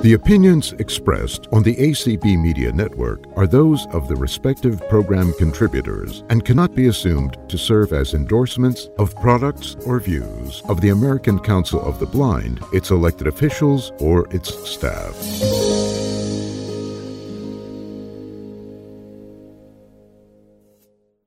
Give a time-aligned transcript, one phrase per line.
[0.00, 6.22] The opinions expressed on the ACB Media Network are those of the respective program contributors
[6.30, 11.40] and cannot be assumed to serve as endorsements of products or views of the American
[11.40, 15.16] Council of the Blind, its elected officials, or its staff.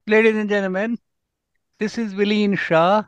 [0.07, 0.97] Ladies and gentlemen,
[1.77, 3.03] this is Vileen Shah,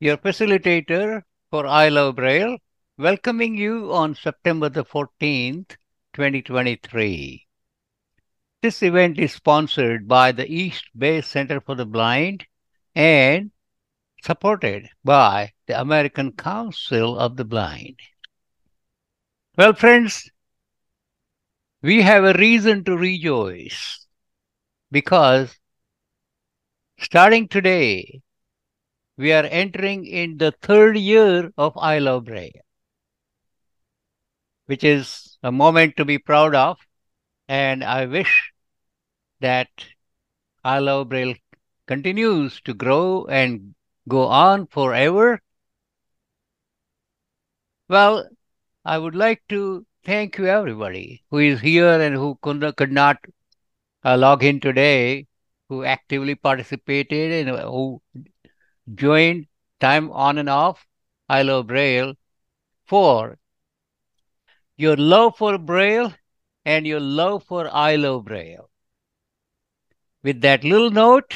[0.00, 2.56] your facilitator for I Love Braille,
[3.00, 5.76] welcoming you on September the 14th,
[6.12, 7.46] 2023.
[8.60, 12.44] This event is sponsored by the East Bay Center for the Blind
[12.94, 13.52] and
[14.22, 17.98] supported by the American Council of the Blind.
[19.56, 20.30] Well, friends,
[21.80, 24.06] we have a reason to rejoice
[24.90, 25.58] because
[26.98, 28.20] starting today,
[29.16, 32.60] we are entering in the third year of I Love Braille,
[34.70, 36.78] which is a moment to be proud of.
[37.48, 38.52] And I wish
[39.40, 39.68] that
[40.62, 41.34] I Love Braille
[41.88, 43.74] continues to grow and
[44.08, 45.40] go on forever.
[47.88, 48.28] Well,
[48.84, 53.16] I would like to thank you, everybody who is here and who could, could not
[54.04, 55.26] uh, log in today,
[55.68, 58.00] who actively participated and who
[58.94, 59.48] joined
[59.80, 60.86] time on and off
[61.28, 62.14] I love Braille
[62.86, 63.39] for
[64.80, 66.14] your love for Braille
[66.64, 68.70] and your love for I love Braille.
[70.22, 71.34] With that little note,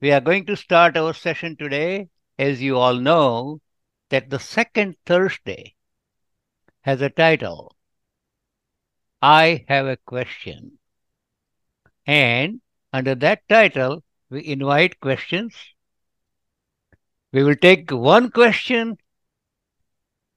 [0.00, 2.08] we are going to start our session today.
[2.38, 3.60] As you all know,
[4.10, 5.74] that the second Thursday
[6.80, 7.76] has a title
[9.20, 10.78] I Have a Question.
[12.06, 12.60] And
[12.92, 15.54] under that title, we invite questions.
[17.32, 18.96] We will take one question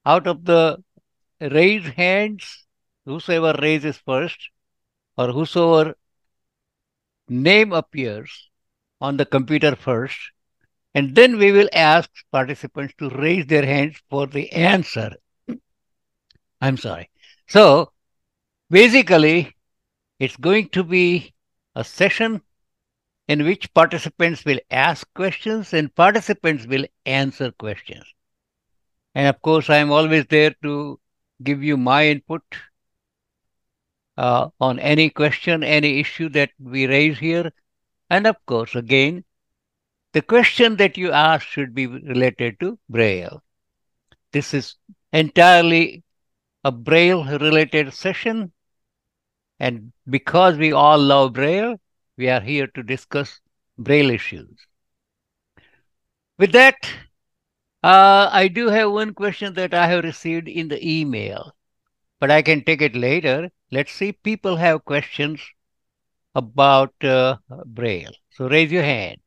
[0.05, 0.83] out of the
[1.39, 2.66] raised hands,
[3.05, 4.50] whosoever raises first,
[5.17, 5.95] or whosoever
[7.28, 8.50] name appears
[9.01, 10.18] on the computer first,
[10.94, 15.12] and then we will ask participants to raise their hands for the answer.
[16.62, 17.09] I'm sorry.
[17.47, 17.91] So
[18.69, 19.53] basically,
[20.19, 21.34] it's going to be
[21.75, 22.41] a session
[23.28, 28.06] in which participants will ask questions and participants will answer questions.
[29.13, 31.00] And of course, I'm always there to
[31.44, 32.44] give you my input
[34.18, 37.51] uh, on any question, any issue that we raise here.
[38.09, 39.23] And of course, again,
[40.13, 43.44] the question that you ask should be related to Braille.
[44.31, 44.75] This is
[45.12, 46.03] entirely
[46.63, 48.52] a Braille related session.
[49.59, 51.75] And because we all love Braille,
[52.17, 53.40] we are here to discuss
[53.78, 54.56] Braille issues.
[56.38, 56.75] With that,
[57.85, 61.56] uh, I do have one question that I have received in the email,
[62.19, 63.51] but I can take it later.
[63.72, 65.41] Let's see, people have questions
[66.35, 68.13] about uh, Braille.
[68.31, 69.19] So raise your hand.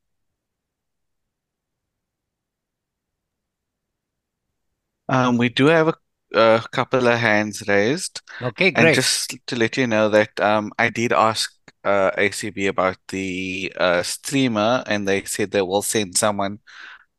[5.08, 5.94] Um, we do have a,
[6.34, 8.20] a couple of hands raised.
[8.42, 8.84] Okay, great.
[8.84, 11.52] And just to let you know that um, I did ask
[11.84, 16.60] uh, ACB about the uh, streamer, and they said they will send someone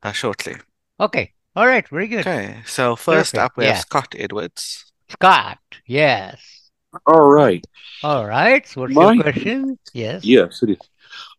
[0.03, 0.57] uh, shortly.
[0.99, 2.21] Okay, all right, very good.
[2.21, 3.79] Okay, so first Perfect, up we have.
[3.79, 4.91] Scott Edwards.
[5.09, 6.69] Scott, yes.
[7.05, 7.63] All right.
[8.03, 9.79] All right, so what's My- your question?
[9.93, 10.23] Yes.
[10.25, 10.77] Yes, it is.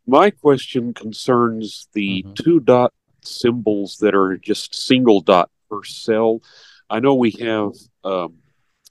[0.07, 2.35] My question concerns the Mhm.
[2.37, 6.41] two dot symbols that are just single dot per cell.
[6.89, 7.73] I know we have,
[8.03, 8.39] um,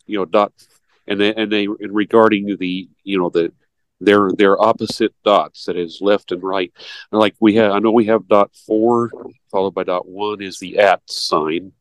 [0.05, 0.53] you know, dot,
[1.07, 3.51] and they, and they and regarding the, you know, the
[3.99, 5.65] they're they're opposite dots.
[5.65, 6.71] That is left and right.
[7.11, 9.11] Like we have, I know we have dot four
[9.51, 11.73] followed by dot one is the at sign.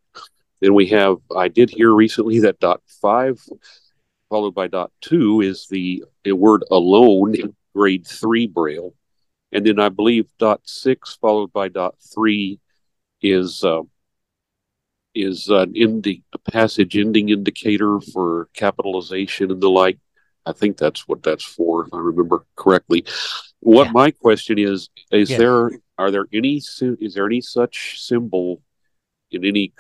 [0.61, 1.19] Then we have.
[1.37, 3.41] I did hear recently that dot five
[4.29, 8.95] followed by dot two is the, the word alone in grade three braille
[9.53, 12.59] and then i believe dot six followed by dot three
[13.23, 13.83] is uh,
[15.15, 19.99] is an indi- a passage ending indicator for capitalization and the like
[20.49, 23.05] i think that's what that's for if i remember correctly
[23.61, 23.93] what Yeah.
[23.93, 25.39] my question is is Yes.
[25.39, 28.63] there are there any is there any such symbol
[29.31, 29.73] in any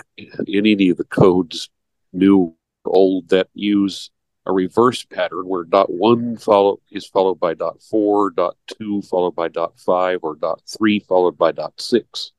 [0.47, 1.71] in any of the codes
[2.13, 2.55] new
[2.85, 4.11] or old that use
[4.47, 9.35] a reverse pattern where dot one follow is followed by dot four, dot two followed
[9.35, 12.33] by dot five, or dot three followed by dot six.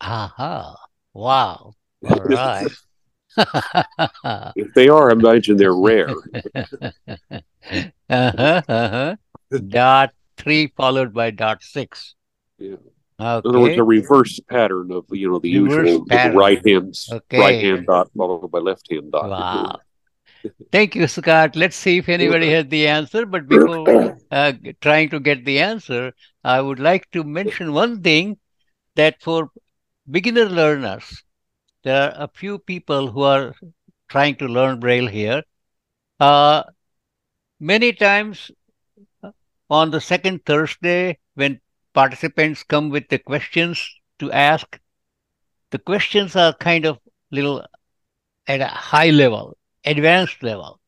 [0.00, 0.74] Aha.
[1.12, 1.74] Wow.
[2.08, 2.70] All right.
[4.56, 6.08] If they are, I imagine they're rare.
[8.10, 9.16] uh-huh, uh-huh.
[9.68, 12.14] Dot three followed by dot six.
[12.58, 12.76] Yeah.
[13.20, 13.48] Okay.
[13.48, 16.04] In other words, a reverse pattern of you know the Reverse usual
[16.34, 17.38] right hand Okay.
[17.38, 19.30] right hand dot followed by left hand dot.
[19.30, 19.78] Wow.
[20.72, 21.56] Thank you, Scott.
[21.56, 23.24] Let's see if anybody has the answer.
[23.24, 28.38] But before uh, trying to get the answer, I would like to mention one thing
[28.96, 29.50] that for
[30.10, 31.22] beginner learners,
[31.84, 33.54] there are a few people who are
[34.08, 35.42] trying to learn Braille here.
[36.18, 36.62] Uh,
[37.60, 38.50] many times
[39.22, 39.30] uh,
[39.68, 41.60] on the second Thursday, when
[41.92, 43.86] participants come with the questions
[44.18, 44.80] to ask,
[45.70, 46.98] the questions are kind of
[47.30, 47.64] little
[48.46, 50.80] at a high level, advanced level.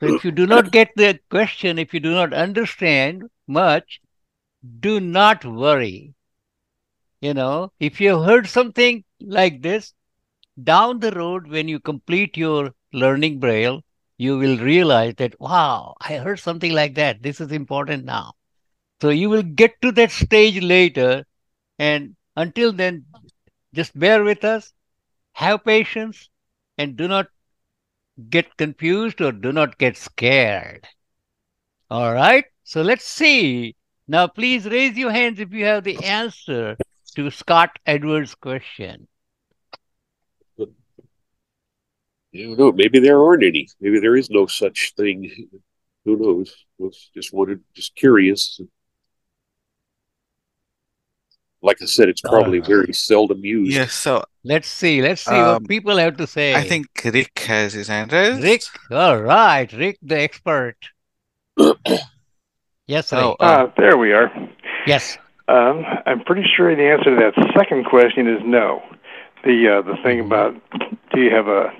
[0.00, 4.00] So if you do not get the question, if you do not understand much,
[4.80, 6.14] do not worry.
[7.20, 9.92] You know, if you heard something like this,
[10.62, 13.82] down the road, when you complete your learning Braille,
[14.16, 17.22] you will realize that, wow, I heard something like that.
[17.22, 18.32] This is important now.
[19.00, 21.24] So you will get to that stage later.
[21.78, 23.04] And until then,
[23.74, 24.72] just bear with us,
[25.32, 26.28] have patience,
[26.76, 27.28] and do not
[28.28, 30.86] get confused or do not get scared.
[31.90, 32.44] All right.
[32.64, 33.76] So let's see.
[34.08, 36.76] Now, please raise your hands if you have the answer
[37.14, 39.06] to Scott Edwards' question.
[42.38, 43.68] You know, maybe there aren't any.
[43.80, 45.48] Maybe there is no such thing.
[46.04, 46.54] Who knows?
[46.78, 48.60] Was just wanted, just curious.
[51.60, 52.66] Like I said, it's probably Alright.
[52.68, 53.72] very seldom used.
[53.72, 55.02] Yes, so Let's see.
[55.02, 56.54] Let's see Um, what people have to say.
[56.54, 58.42] I think Rick has his hand raised.
[58.42, 58.62] Rick.
[58.92, 59.70] All right.
[59.72, 60.76] Rick, the expert.
[62.86, 63.20] yes, Rick.
[63.24, 64.30] Oh, uh, Uh, there we are.
[64.86, 65.18] yes.
[65.48, 68.80] Um, I'm pretty sure the answer to that second question is no.
[69.44, 70.54] The uh, the thing about
[71.12, 71.72] do you have a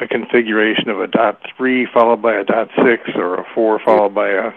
[0.00, 4.14] a configuration of a dot three followed by a dot six or a four followed
[4.14, 4.52] by a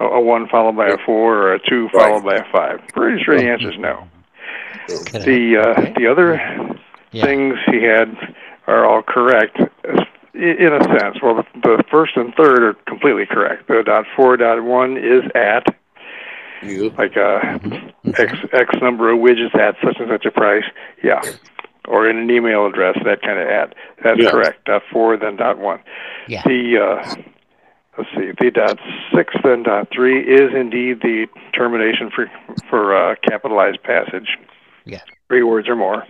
[0.00, 2.80] a one followed by a four or a two followed by a five?
[2.92, 4.08] Pretty sure the answer is no.
[5.12, 6.34] The uh, the other
[7.12, 7.24] Yeah.
[7.24, 8.16] things he had
[8.66, 9.58] are all correct
[10.34, 11.20] in a sense.
[11.22, 13.68] Well, the, the first and third are completely correct.
[13.68, 15.66] The dot four dot one is at
[16.96, 17.92] like uh, Mhm.
[18.18, 20.64] X X number of widgets at such and such a price.
[21.04, 21.20] Yeah.
[21.88, 23.74] Or in an email address, that kind of ad.
[24.04, 24.30] That's Yeah.
[24.30, 24.66] correct.
[24.66, 25.80] Dot four, then dot one.
[26.28, 26.42] Yeah.
[26.46, 27.14] The uh,
[27.98, 28.78] let's see, the dot
[29.14, 32.30] six, then dot three is indeed the termination for
[32.70, 34.38] for uh, capitalized passage.
[34.84, 35.00] Yeah.
[35.28, 36.04] Three words or more.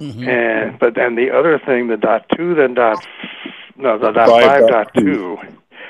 [0.00, 0.26] Mhm.
[0.26, 3.06] And but then the other thing, the dot two, then dot
[3.76, 5.02] no, the dot Five five, dot dot two.
[5.02, 5.38] two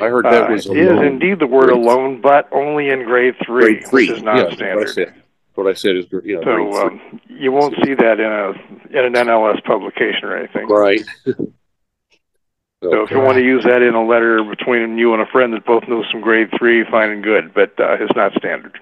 [0.00, 3.74] I heard that uh, was is indeed the word alone, but only in grade three,
[3.80, 4.08] grade three.
[4.08, 4.88] which is yeah, that's what I non-standard.
[4.88, 5.21] said.
[5.54, 9.04] What I said is, yeah, grade So um, you won't see that in a in
[9.04, 10.66] an NLS publication or anything.
[10.68, 11.02] right.
[11.26, 15.52] So if you want to use that in a letter between you and a friend
[15.52, 18.76] that both knows some grade three, fine and good, but uh, it's not standard.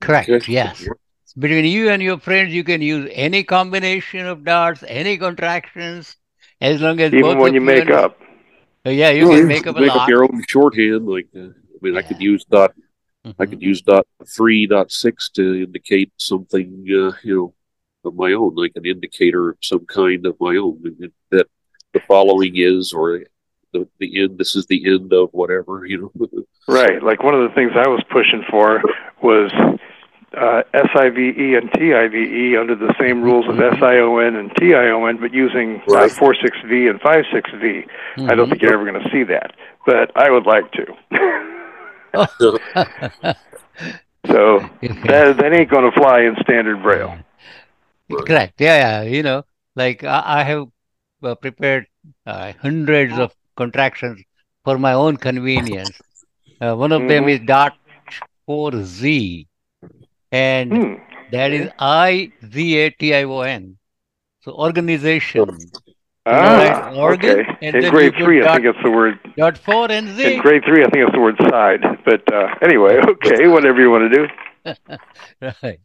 [0.00, 0.28] Correct.
[0.28, 0.52] Okay.
[0.52, 0.86] Yes.
[1.38, 6.16] Between you and your friends, you can use any combination of dots, any contractions,
[6.60, 8.18] as long as both Even when of you make under- up.
[8.84, 10.02] Yeah, you No, can make up a make lot.
[10.02, 11.06] up your own shorthand.
[11.06, 11.50] Like, uh, I
[11.82, 12.74] mean, I could use dot.
[13.24, 13.50] I Mhm.
[13.50, 14.06] could use dot
[14.36, 16.84] three, dot six to indicate something.
[16.88, 17.54] Uh, you know,
[18.04, 20.78] of my own, like an indicator of some kind of my own.
[21.30, 21.46] That
[21.92, 23.20] the following is, or
[23.72, 24.38] the the end.
[24.38, 25.84] This is the end of whatever.
[25.86, 26.28] You know.
[26.68, 27.02] Right.
[27.02, 28.80] Like one of the things I was pushing for
[29.22, 29.50] was
[30.36, 30.62] uh,
[30.94, 31.16] SIVE
[31.56, 36.10] and TIVE under the same rules of SION and TION, but using uh, Right.
[36.12, 37.86] 46V and 56V.
[38.28, 38.50] I don't Mhm.
[38.50, 39.52] think you're ever going to see that,
[39.84, 40.86] but I would like to.
[44.26, 44.60] so
[45.04, 47.14] that that ain't going to fly in standard braille.
[48.26, 48.54] Correct.
[48.60, 49.02] Yeah, yeah.
[49.02, 49.44] You know,
[49.76, 50.68] like I, I have
[51.22, 51.86] uh, prepared
[52.26, 54.22] uh, hundreds of contractions
[54.64, 55.96] for my own convenience.
[56.60, 57.28] Uh, one of them Mhm.
[57.28, 57.74] is dot
[58.46, 59.48] four Z,
[60.32, 60.94] and Hmm.
[61.28, 63.78] that is I Z A T I O N.
[64.40, 65.72] So organization.
[66.26, 67.58] Ah, right, organ, okay.
[67.62, 69.18] and In grade you put three, I think it's the word.
[69.36, 70.34] Dot four and Z.
[70.34, 71.80] In grade three, I think it's the word side.
[72.04, 74.28] But uh, anyway, okay, whatever you want to do.
[75.62, 75.80] Right.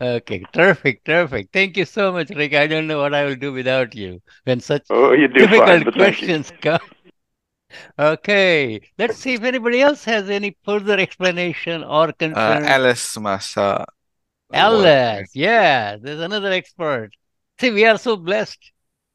[0.00, 0.44] Okay.
[0.52, 1.04] Terrific.
[1.04, 1.48] Terrific.
[1.52, 2.54] Thank you so much, Rick.
[2.54, 5.84] I don't know what I will do without you when such Oh, you do fine.
[5.84, 6.28] difficult But thank you.
[6.28, 6.80] questions come.
[7.98, 8.80] Okay.
[8.98, 12.64] Let's see if anybody else has any further explanation or uh, concern.
[12.64, 13.56] Alice must.
[13.58, 13.84] Uh,
[14.52, 15.30] Alice.
[15.34, 17.10] Yeah, there's another expert.
[17.60, 18.72] See, we are so blessed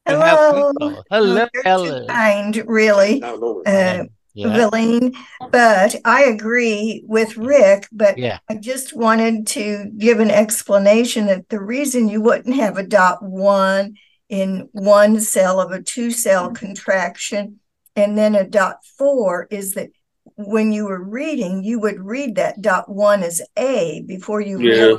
[0.08, 0.72] to have Hello.
[0.74, 1.04] people.
[1.10, 4.56] Hello, You're kind, really, uh, Yeah.
[4.56, 5.16] Vileen.
[5.52, 7.88] But I agree with Rick.
[7.92, 8.38] But Yeah.
[8.50, 13.24] I just wanted to give an explanation that the reason you wouldn't have a dot
[13.24, 13.96] one
[14.30, 17.60] in one cell of a two cell contraction
[17.96, 19.90] and then a dot four is that
[20.36, 24.98] when you were reading, you would read that dot one as A before you Yeah.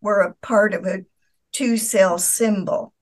[0.00, 1.00] were a part of a
[1.52, 2.92] two cell symbol.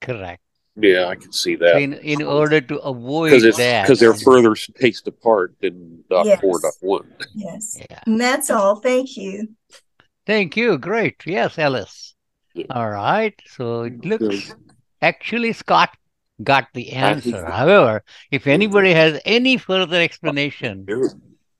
[0.00, 0.42] Correct.
[0.76, 1.80] Yeah, I can see that.
[1.80, 3.82] in, in order to avoid Because that.
[3.84, 7.06] because they're further spaced apart than dot four, dot one.
[7.34, 7.78] Yes.
[7.78, 8.00] Yeah.
[8.06, 8.76] And that's all.
[8.76, 9.48] Thank you.
[10.26, 10.76] Thank you.
[10.78, 11.22] Great.
[11.26, 12.14] Yes, Alice.
[12.54, 12.66] Yeah.
[12.70, 13.34] All right.
[13.46, 14.22] So it Good.
[14.22, 14.54] looks
[15.00, 15.90] actually Scott
[16.42, 17.44] got the answer.
[17.44, 18.02] However,
[18.32, 21.08] if anybody has any further explanation, Yeah.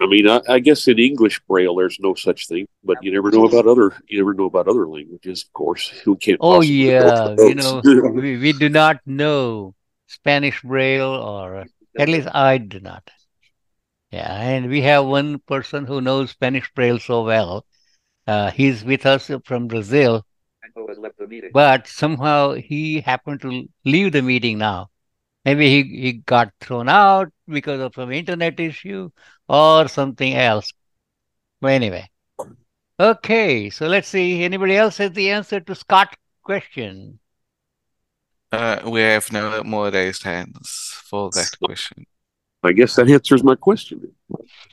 [0.01, 3.31] I mean, I, I guess in English Braille, there's no such thing, but you never
[3.31, 3.95] know about other.
[4.09, 5.89] You never know about other languages, of course.
[6.05, 6.39] Who can't?
[6.41, 7.81] oh yeah, help you know,
[8.13, 9.75] we, we do not know
[10.07, 11.67] Spanish Braille, or
[11.99, 13.09] at least I do not.
[14.11, 17.65] Yeah, and we have one person who knows Spanish Braille so well.
[18.27, 20.25] Uh, he's with us from Brazil,
[21.53, 24.89] but somehow he happened to leave the meeting now.
[25.45, 29.11] Maybe he, he got thrown out because of some internet issue
[29.49, 30.73] or something else.
[31.61, 32.09] But anyway.
[32.99, 34.45] Okay, so let's see.
[34.45, 37.19] Anybody else has the answer to Scott's question?
[38.53, 42.07] Uh, we have no more raised hands for that question.
[42.63, 44.13] I guess that answers my question.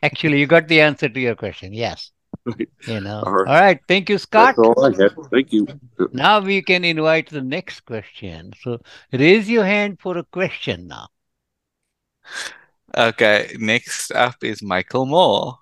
[0.03, 1.73] Actually, you got the answer to your question.
[1.73, 2.11] Yes.
[2.45, 2.69] Right.
[2.87, 3.21] You know.
[3.25, 3.47] All right.
[3.47, 3.79] All right.
[3.87, 4.55] Thank you, Scott.
[4.55, 5.11] That's all I had.
[5.31, 5.67] Thank you.
[6.11, 8.53] Now we can invite the next question.
[8.61, 8.79] So
[9.11, 11.07] raise your hand for a question now.
[12.97, 15.59] Okay, next up is Michael Moore.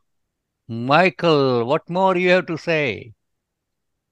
[0.68, 3.14] Michael, what more you have to say?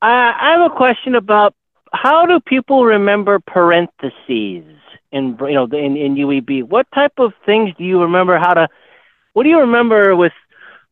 [0.02, 1.56] I, I have a question about
[1.94, 4.66] how do people remember parentheses
[5.12, 6.64] in you know in, in UEB?
[6.64, 8.68] What type of things do you remember how to?
[9.34, 10.34] What do you remember with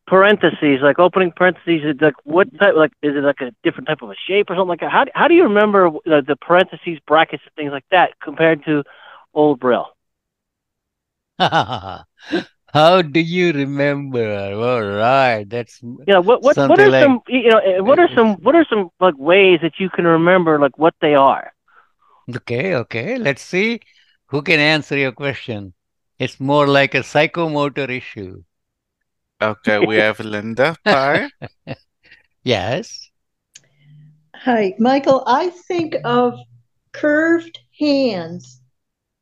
[0.08, 1.96] parentheses, like opening parentheses?
[2.02, 2.76] Like what type?
[2.76, 4.92] Like is it like a different type of a shape or something like that?
[4.92, 8.84] How how do you remember the, the parentheses, brackets, and things like that compared to
[9.34, 9.90] old Braille?
[12.74, 14.54] How do you remember?
[14.56, 18.00] All right, that's You know what what what are like- some you know eh, what
[18.00, 21.54] are some what are some like ways that you can remember like what they are?
[22.36, 22.76] okay.
[22.76, 23.80] Okay, let's see
[24.28, 25.74] who can answer your question.
[26.20, 28.44] It's more like a psychomotor issue.
[29.42, 31.32] Okay, we have Linda Parr.
[32.44, 33.12] Yes.
[34.36, 35.24] Hi, Michael.
[35.26, 36.38] I think of
[36.94, 38.62] curved hands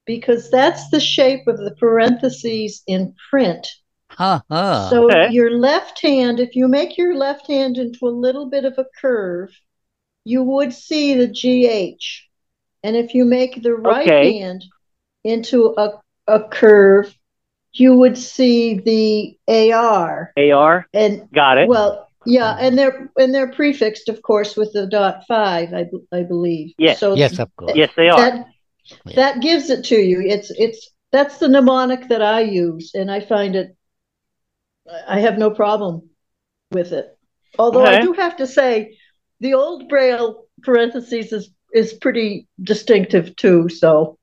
[0.06, 3.68] because that's the shape of the parentheses in print.
[4.12, 4.94] Huh, huh.
[5.00, 5.30] So Okay.
[5.30, 8.86] your left hand, if you make your left hand into a little bit of a
[9.00, 9.52] curve,
[10.26, 12.28] you would see the GH.
[12.84, 14.22] And if you make the right Okay.
[14.22, 14.66] hand
[15.24, 17.16] into a, a curve,
[17.74, 19.38] you would see the
[19.74, 20.32] AR.
[20.38, 21.68] AR, And got it.
[21.68, 26.24] well, yeah, and they're and they're prefixed, of course, with the dot five, I, I
[26.24, 26.74] believe.
[26.78, 27.00] Yes.
[27.00, 27.74] So yes, of course.
[27.76, 28.18] yes, they are.
[28.20, 28.46] that
[29.06, 29.16] Yeah.
[29.16, 30.22] that gives it to you.
[30.22, 33.76] It's it's that's the mnemonic that I use, and I find it.
[35.08, 36.10] I have no problem
[36.72, 37.18] with it.
[37.60, 38.98] Although I do have to say,
[39.40, 43.68] the old Braille parentheses is is pretty distinctive too.
[43.70, 44.18] So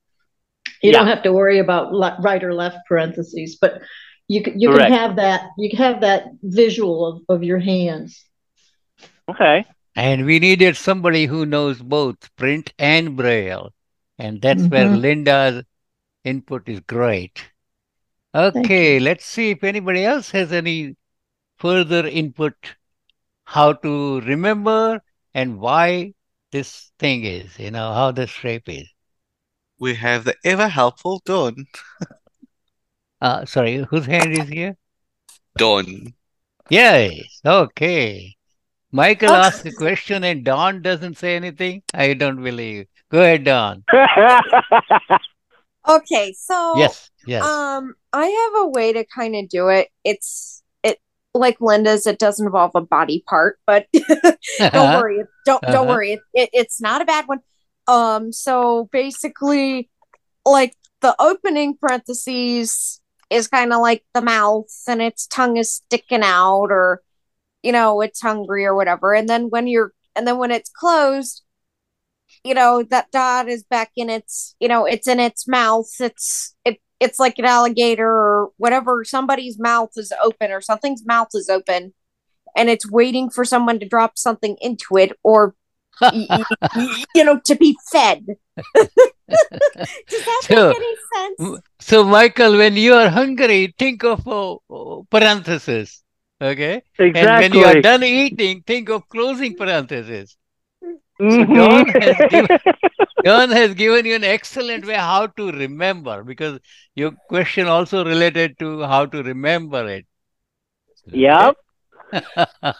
[0.81, 3.81] you don't have to worry about le- right or left parentheses, but
[4.27, 4.71] you can you Correct.
[4.71, 8.25] can have that you can have that visual of, of your hands.
[9.29, 9.65] Okay.
[9.95, 13.73] And we needed somebody who knows both print and braille.
[14.17, 14.89] And that's where Mhm.
[14.89, 15.63] Linda's
[16.23, 17.51] input is great.
[18.33, 20.95] Okay, let's see if anybody else has any
[21.57, 22.75] further input
[23.45, 25.01] how to remember
[25.33, 26.13] and why
[26.51, 28.87] this thing is, you know, how the shape is.
[29.81, 31.65] We have the ever helpful Dawn.
[33.21, 34.75] Uh, sorry, whose hand is here?
[35.57, 36.13] Dawn.
[36.69, 38.35] Yes, okay.
[38.91, 39.37] Michael Okay.
[39.37, 41.83] asked a question and Dawn doesn't say anything.
[41.93, 42.87] I don't believe.
[43.11, 43.83] Go ahead, Dawn.
[45.87, 47.43] Okay, so Yes, yes.
[47.43, 49.89] um I have a way to kind of do it.
[50.03, 50.99] It's it
[51.33, 53.87] like Linda's it doesn't involve a body part, but
[54.59, 55.23] don't worry.
[55.45, 55.85] Don't don't Uh-huh.
[55.87, 56.13] worry.
[56.13, 57.39] It, it, it's not a bad one.
[57.87, 59.89] Um so basically
[60.45, 66.23] like the opening parentheses is kind of like the mouth and its tongue is sticking
[66.23, 67.01] out or
[67.63, 69.13] you know, it's hungry or whatever.
[69.13, 71.43] And then when you're and then when it's closed,
[72.43, 75.89] you know, that dot is back in its, you know, it's in its mouth.
[75.99, 79.03] It's it it's like an alligator or whatever.
[79.03, 81.93] Somebody's mouth is open or something's mouth is open
[82.55, 85.55] and it's waiting for someone to drop something into it or
[86.01, 86.45] y- y-
[86.75, 88.25] y- you know to be fed.
[88.77, 91.61] Does that So, make any sense?
[91.79, 96.03] So, Michael, when you are hungry, think of uh, uh, parenthesis.
[96.41, 96.81] Okay.
[96.97, 97.21] Exactly.
[97.21, 100.35] And when you are done eating, think of closing parenthesis.
[101.21, 101.55] Mhm.
[101.55, 102.59] Dawn has given-
[103.23, 106.59] John has given you an excellent way how to remember because
[106.95, 110.05] your question also related to how to remember it.
[111.05, 111.55] Yep.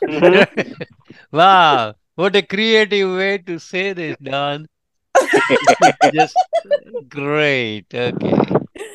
[1.32, 4.68] wow, what a creative way to say this, Dawn.
[6.13, 6.38] Just
[7.10, 7.86] great.
[7.94, 8.44] Okay.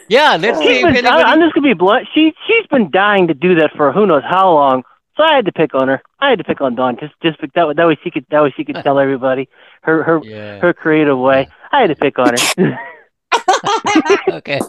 [0.08, 1.24] Yeah, let's see She's if been, anybody.
[1.24, 2.06] I'm just gonna be blunt.
[2.14, 4.84] She she's been dying to do that for who knows how long.
[5.16, 6.00] So I had to pick on her.
[6.20, 8.52] I had to pick on Dawn just just that that way she could that way
[8.56, 9.48] she could tell everybody
[9.82, 10.60] her her Yeah.
[10.60, 11.48] her creative way.
[11.72, 12.78] I had to pick on her.
[14.38, 14.60] okay.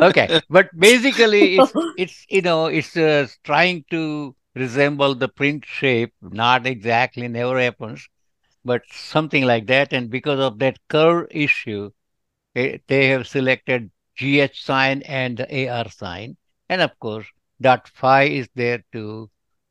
[0.00, 6.14] okay, but basically, it's it's you know it's uh, trying to resemble the print shape.
[6.20, 8.08] Not exactly, never happens,
[8.64, 9.92] but something like that.
[9.92, 11.90] And because of that curve issue,
[12.56, 16.36] eh, they have selected GH sign and the AR sign,
[16.68, 17.26] and of course,
[17.60, 19.30] dot phi is there to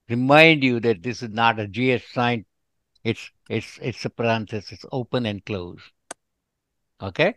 [0.09, 2.45] remind you that this is not a GH sign.
[3.03, 5.81] It's it's it's a parenthesis, it's open and close.
[7.01, 7.35] Okay.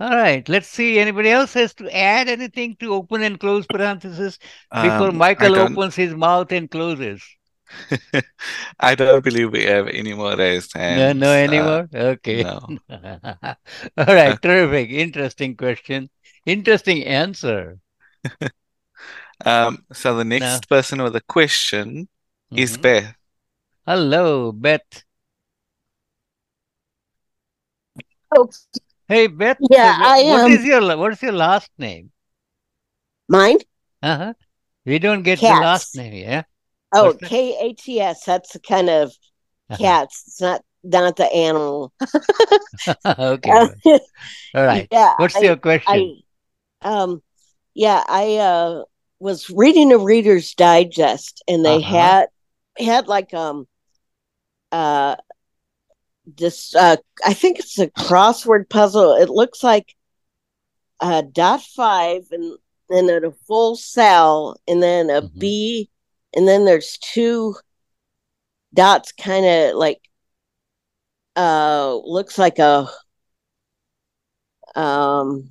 [0.00, 0.48] All right.
[0.48, 0.98] Let's see.
[0.98, 4.38] Anybody else has to add anything to open and close parentheses
[4.80, 7.22] before Um, Michael opens his mouth and closes?
[8.80, 11.14] I don't believe we have any more raised No, hands.
[11.14, 11.88] no Uh, anymore?
[11.94, 12.44] Okay.
[12.44, 12.74] no.
[12.90, 14.40] All right.
[14.40, 14.90] Terrific.
[14.90, 16.10] Interesting question.
[16.46, 17.78] Interesting answer.
[19.44, 22.08] Um, so the Now, next person with a question
[22.56, 22.78] is mhm.
[22.78, 23.14] Beth.
[23.86, 25.04] Hello, Beth.
[28.34, 28.48] Oh,
[29.08, 29.58] Hey, Beth.
[29.58, 32.12] yeah, uh, I wh- what um your what is your last name?
[33.28, 33.58] mine
[34.02, 34.34] Uh-huh.
[34.86, 36.44] We don't get the last name, yeah?
[36.92, 38.24] Oh, K A T S.
[38.24, 39.12] That's the kind of
[39.70, 39.78] Uh-huh.
[39.78, 40.24] cats.
[40.26, 41.92] It's not not the animal.
[43.18, 43.60] Okay.
[43.86, 43.98] Uh,
[44.54, 44.90] All right.
[44.92, 46.14] yeah, What's I your question?
[46.82, 47.22] I um
[47.74, 48.84] yeah, I uh
[49.20, 51.82] was reading a Reader's Digest and they Uh-huh.
[51.82, 52.28] had
[52.78, 53.66] had like um
[54.72, 55.16] uh
[56.36, 59.14] this uh I think it's a crossword puzzle.
[59.14, 59.94] It looks like
[61.00, 62.58] uh dot five and
[62.88, 65.38] then a full cell and then a Mhm.
[65.38, 65.90] B
[66.34, 67.56] and then there's two
[68.74, 70.00] dots kind of like
[71.36, 72.88] uh looks like a
[74.74, 75.50] um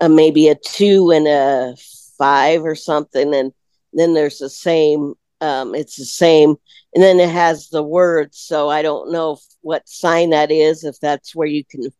[0.00, 1.74] a maybe a two and a
[2.18, 3.52] five or something and
[3.92, 6.56] then there's the same um it's the same
[6.94, 10.84] and then it has the words so i don't know if, what sign that is
[10.84, 11.90] if that's where you can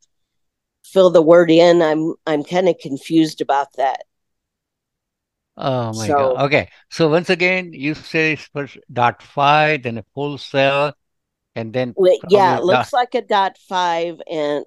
[0.85, 4.03] fill the word in i'm i'm kind of confused about that
[5.57, 6.47] Oh my so God.
[6.47, 6.69] Okay.
[6.91, 10.95] So once again, you say first dot five, then a full cell,
[11.55, 11.95] and then
[12.29, 12.65] yeah, it dot.
[12.65, 14.65] looks like a dot five, and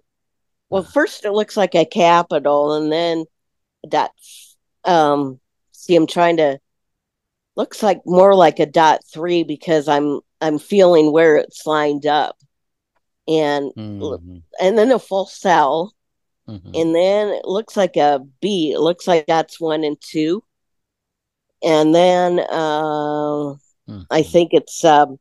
[0.70, 3.26] well, uh, first it looks like a capital, and then
[3.88, 4.12] dot.
[4.86, 5.40] Um,
[5.74, 6.60] see, I'm trying to.
[7.58, 12.38] Looks like more like a dot three because I'm I'm feeling where it's lined up,
[13.28, 15.93] and mhm, and then a full cell,
[16.48, 18.72] mhm, and then it looks like a B.
[18.74, 20.43] It looks like that's one and two,
[21.63, 24.32] and then uh, I mhm.
[24.32, 25.20] think it's um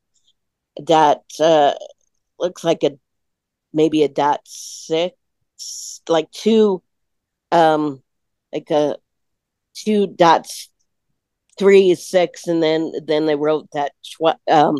[0.84, 1.22] dot.
[1.40, 1.74] Uh,
[2.38, 2.98] looks like a
[3.72, 5.16] maybe a dot six,
[6.08, 6.82] like two,
[7.52, 8.02] um,
[8.52, 8.96] like a
[9.74, 10.70] two dots,
[11.58, 14.78] three six, and then then they wrote that twi- um,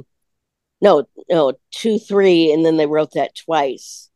[0.80, 4.10] no, no, two three, and then they wrote that twice,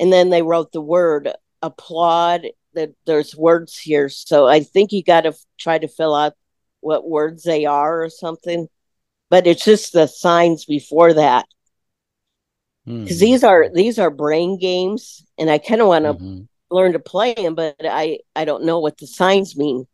[0.00, 1.30] and then they wrote the word
[1.62, 2.48] applaud.
[2.74, 6.34] That there's words here, so I think you got to try to fill out
[6.80, 8.68] what words they are or something.
[9.30, 11.46] But it's just the signs before that
[13.04, 16.48] because Mhm, these are these are brain games and i kind of want to mhm.
[16.70, 19.86] learn to play them but i i don't know what the signs mean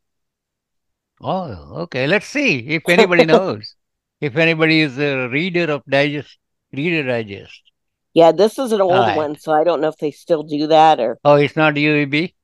[1.20, 2.06] Oh, okay.
[2.06, 3.76] Let's see if anybody knows.
[4.20, 6.38] If anybody is a reader of Digest,
[6.72, 7.62] Reader Digest.
[8.14, 9.14] yeah this is an old right.
[9.14, 12.34] one so i don't know if they still do that or Oh, it's not UEB?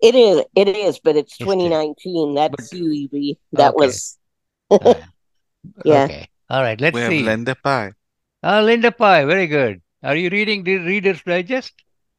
[0.00, 1.78] it is it is but it's It's still.
[1.78, 3.74] 2019 But that's ueb that okay.
[3.74, 4.18] was
[4.80, 5.02] Uh,
[5.84, 6.28] yeah okay.
[6.50, 6.80] All right.
[6.80, 7.20] Let's We have see.
[7.20, 7.92] Linda Pye.
[8.42, 9.82] Ah, Linda Pye, very good.
[10.02, 11.74] Are you reading the Reader's Digest?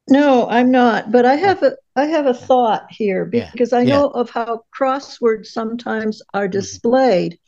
[0.10, 3.52] No, I'm not, but I have a I have a thought here yeah.
[3.52, 3.86] because I Yeah.
[3.86, 7.40] know of how crosswords sometimes are Mhm, displayed.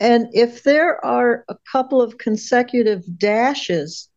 [0.00, 4.08] And if there are a couple of consecutive dashes,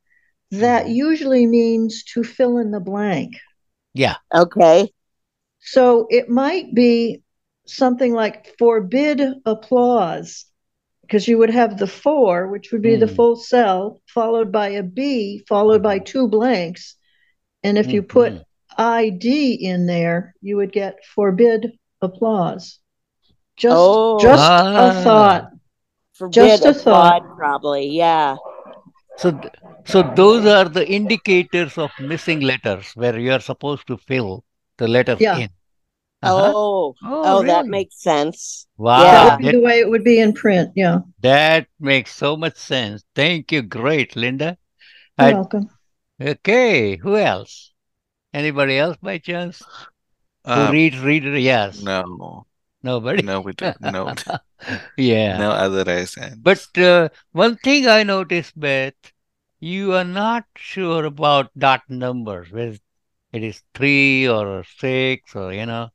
[0.51, 0.89] that mhm.
[0.89, 3.33] usually means to fill in the blank.
[3.93, 4.17] Yeah.
[4.33, 4.91] okay
[5.61, 7.21] So it might be
[7.65, 10.45] something like forbid applause,
[11.01, 14.69] because you would have the four, which would be the Mm, full cell, followed by
[14.69, 16.95] a B, followed by mhm, two blanks.
[17.63, 18.35] And if you put.
[18.81, 22.79] ID in there, you would get forbid applause.
[23.57, 25.51] Just oh just a Ah, thought.
[26.13, 27.23] forbid Just a thought.
[27.37, 28.37] probably yeah
[29.17, 29.53] so th-
[29.85, 34.43] so those are the indicators of missing letters where you are supposed to fill
[34.77, 35.49] the letter Yeah, in.
[36.23, 36.51] Uh-huh.
[36.55, 38.67] Oh, Oh, oh, that makes sense.
[38.77, 39.03] Wow.
[39.03, 39.37] Yeah.
[39.41, 40.71] That the way it would be in print.
[40.75, 40.99] Yeah.
[41.21, 43.03] That makes so much sense.
[43.15, 43.61] Thank you.
[43.63, 44.57] Great, Linda.
[45.19, 45.69] You're I- welcome.
[46.21, 47.70] okay, who else?
[48.33, 49.61] Anybody else by chance?
[50.45, 51.83] Who Um, reads, read, yes.
[51.83, 52.45] no,
[52.83, 53.23] Nobody?
[53.23, 53.79] no, we don't.
[53.81, 54.13] No,
[54.97, 55.37] yeah.
[55.37, 56.15] no other hands.
[56.37, 58.95] But uh, one thing I noticed, Beth,
[59.59, 62.77] you are not sure about dot numbers, whether
[63.31, 65.89] it is three or six or, you know.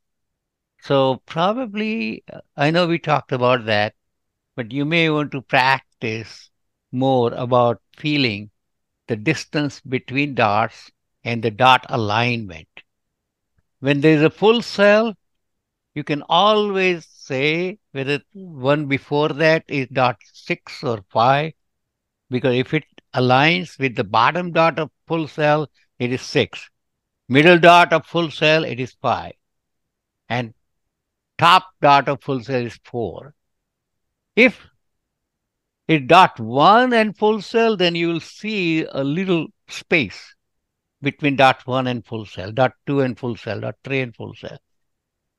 [0.81, 3.95] So probably, uh, I know we talked about that,
[4.55, 6.49] but you may want to practice
[6.91, 8.51] more about feeling
[9.07, 10.91] the distance between dots
[11.27, 12.69] and the dot alignment.
[13.81, 15.13] When there is a full cell,
[15.93, 21.51] you can always say whether one before that is dot six or five,
[22.29, 25.67] because if it aligns with the bottom dot of full cell,
[25.99, 26.69] it is six.
[27.27, 29.33] Middle dot of full cell, it is five.
[30.29, 30.53] And
[31.37, 33.33] top dot of full cell is four.
[34.35, 34.65] If
[35.89, 40.36] it dot one and full cell, then you will see a little space
[41.01, 44.33] between dot one and full cell, dot two and full cell, dot three and full
[44.35, 44.57] cell.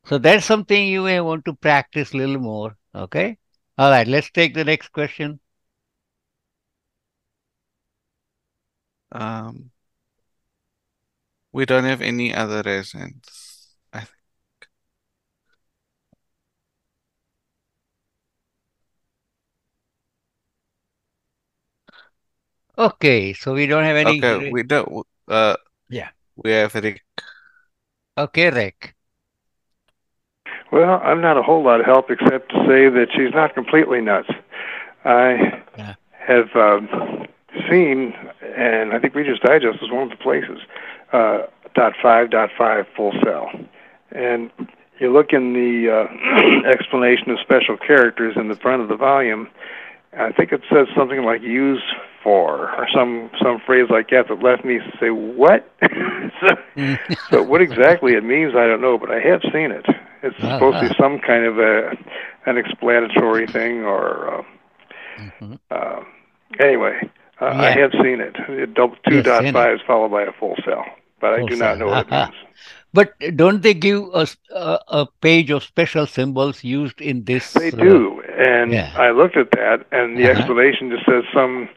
[0.05, 2.77] So that's something you may want to practice a little more.
[2.94, 3.38] Okay.
[3.77, 4.07] All right.
[4.07, 5.40] Let's take the next question.
[9.12, 9.71] Um,
[11.53, 13.68] we don't have any other hands.
[13.92, 14.11] I think.
[22.77, 23.33] Okay.
[23.35, 24.18] So we don't have any.
[24.18, 25.07] Okay, we don't.
[25.29, 25.57] Uh,
[25.88, 26.09] Yeah.
[26.37, 27.03] we have Rick.
[28.17, 28.95] Okay, Rick.
[30.71, 34.01] Well, I'm not a whole lot of help except to say that she's not completely
[34.01, 34.29] nuts.
[35.05, 35.95] I Yeah.
[36.12, 37.27] have um,
[37.71, 38.14] seen,
[38.57, 40.61] and I think Reader's Digest is one of the places,
[41.12, 41.43] uh,
[41.75, 43.51] dot five, dot five full cell.
[44.12, 44.51] And
[44.99, 49.49] you look in the uh, explanation of special characters in the front of the volume,
[50.19, 51.83] I think it says something like use
[52.29, 55.69] for or some some phrase like that that left me say what
[56.41, 56.57] so,
[57.31, 59.87] so what exactly it means I don't know but I have seen it
[60.23, 60.88] it's Ah, supposed to ah.
[60.88, 61.91] be some kind of a
[62.47, 64.43] an explanatory thing or uh,
[65.17, 65.59] Mhm.
[65.71, 66.01] uh,
[66.62, 67.01] anyway
[67.41, 70.33] uh, I have seen it, it double, two Yes, dot five is followed by a
[70.38, 70.85] full cell
[71.21, 72.35] but I Full do not know what it means
[72.93, 77.47] But don't they give us a, a page of special symbols used in this?
[77.55, 78.99] They uh, do, and yeah.
[78.99, 80.31] I looked at that, and the Uh-huh.
[80.31, 81.69] explanation just says some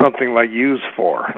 [0.00, 1.32] something like "use for."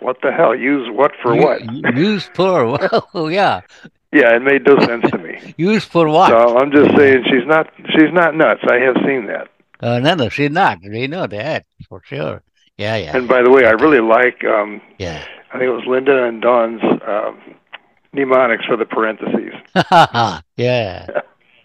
[0.00, 0.54] What the hell?
[0.54, 1.62] Use what for what?
[1.96, 2.66] Use for
[3.14, 3.62] well, yeah.
[4.12, 5.54] Yeah, it made no sense to me.
[5.56, 6.28] use for what?
[6.30, 8.60] So I'm just saying she's not she's not nuts.
[8.68, 9.48] I have seen that.
[9.80, 10.78] Uh, no, no, she's not.
[10.82, 12.42] We know that for sure.
[12.78, 15.24] Yeah, yeah, And by the way, I really like um, yeah.
[15.52, 17.40] I think it was Linda and Dawn's um,
[18.12, 19.54] mnemonics for the parentheses.
[20.56, 21.06] yeah,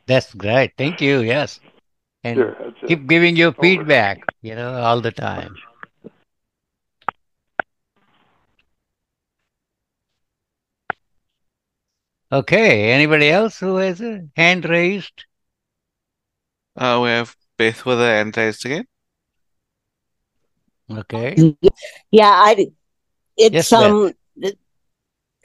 [0.05, 0.73] that's great.
[0.77, 1.21] Thank you.
[1.21, 1.59] Yes,
[2.23, 2.55] and Sure,
[2.87, 4.21] keep giving your feedback.
[4.41, 5.55] You know, all the time.
[12.31, 12.91] Okay.
[12.91, 15.25] Anybody else who has a hand raised?
[16.75, 18.85] Uh, we have Beth with her hand raised again.
[20.91, 21.55] Okay.
[22.11, 22.67] Yeah, I.
[23.37, 24.59] It's Yes, um it-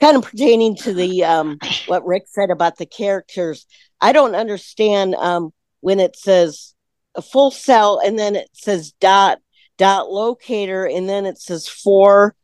[0.01, 3.65] kind of pertaining to the um what Rick said about the characters.
[4.01, 6.73] I don't understand um when it says
[7.15, 9.39] a full cell and then it says dot
[9.77, 12.35] dot locator and then it says for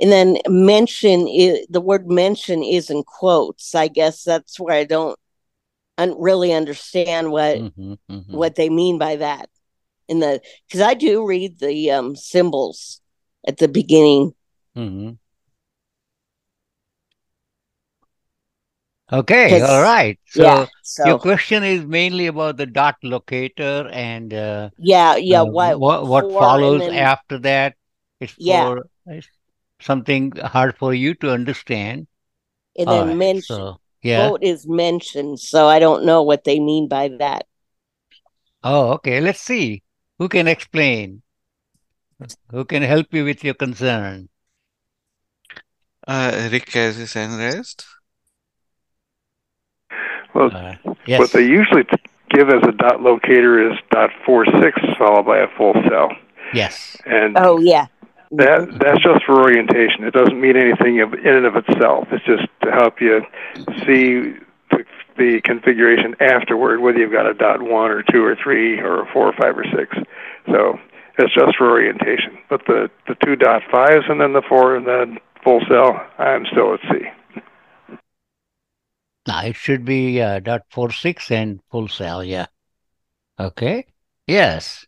[0.00, 3.74] and then mention i the word mention is in quotes.
[3.74, 5.18] I guess that's where I don't
[5.98, 8.32] un- really understand what Mhm, mhm.
[8.32, 9.48] what they mean by that
[10.08, 13.00] in the because I do read the um symbols
[13.46, 14.34] at the beginning.
[14.76, 15.18] Mhm.
[19.12, 20.18] Okay, all right.
[20.26, 20.66] So yeah,
[21.04, 25.40] your question is mainly about the dot locator and uh, yeah, yeah.
[25.42, 27.74] uh, What what what follows then- after that
[28.20, 28.62] is Yeah.
[28.62, 29.26] for is
[29.80, 32.06] something hard for you to understand.
[32.78, 34.28] and then right, mention so yeah.
[34.28, 37.46] quote is mentioned, so I don't know what they mean by that.
[38.62, 39.20] Oh, okay.
[39.20, 39.82] Let's see
[40.18, 41.22] who can explain.
[42.50, 44.28] Who can help you with your concern?
[46.06, 47.84] Uh, Rick has his hand raised.
[50.34, 50.76] Well, Uh,
[51.18, 51.84] what they usually
[52.30, 56.10] give as a dot locator is dot four six followed by a full cell,
[56.54, 56.96] Yes.
[57.06, 57.86] and Oh yeah,
[58.32, 60.04] That that's just for orientation.
[60.04, 62.08] It doesn't mean anything in and of itself.
[62.12, 63.22] It's just to help you
[63.84, 64.38] see
[64.70, 64.84] the,
[65.18, 69.26] the configuration afterward, whether you've got a dot one or two or three or four
[69.26, 69.96] or five or six.
[70.46, 70.78] So
[71.18, 72.38] it's just for orientation.
[72.48, 76.46] But the the two dot fives and then the four and then full cell, I'm
[76.46, 77.06] still at C.
[79.26, 82.22] Now it should be uh, dot four six and full cell.
[82.22, 82.46] Yeah.
[83.40, 83.86] Okay.
[84.28, 84.86] Yes.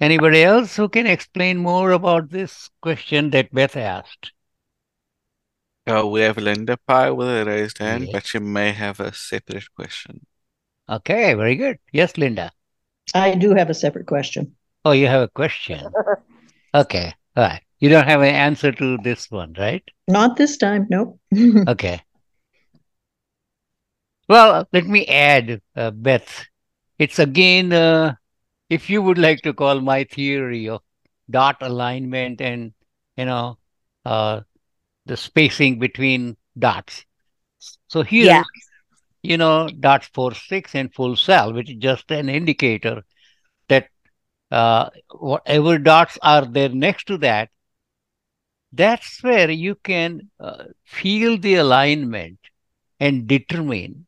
[0.00, 4.32] Anybody else who can explain more about this question that Beth asked?
[5.86, 8.12] Uh, we have Linda Pye with a raised hand, Yeah.
[8.12, 10.24] but she may have a separate question.
[10.88, 11.78] Okay, very good.
[11.92, 12.50] Yes, Linda.
[13.14, 14.56] I do have a separate question.
[14.84, 15.90] Oh, you have a question.
[16.72, 17.12] Okay.
[17.36, 17.62] All right.
[17.80, 19.82] You don't have an answer to this one, right?
[20.06, 21.18] Not this time, nope.
[21.66, 22.00] Okay.
[24.28, 26.46] Well, let me add, uh, Beth.
[26.96, 28.14] It's again, uh,
[28.70, 30.82] if you would like to call my theory of
[31.30, 32.72] dot alignment and,
[33.16, 33.58] you know,
[34.06, 34.40] uh,
[35.06, 37.04] the spacing between dots.
[37.88, 38.44] So here, Yeah.
[39.22, 43.02] you know, dot four six and full cell, which is just an indicator
[43.68, 43.88] that
[44.50, 47.50] uh, whatever dots are there next to that,
[48.72, 52.38] that's where you can uh, feel the alignment
[53.00, 54.06] and determine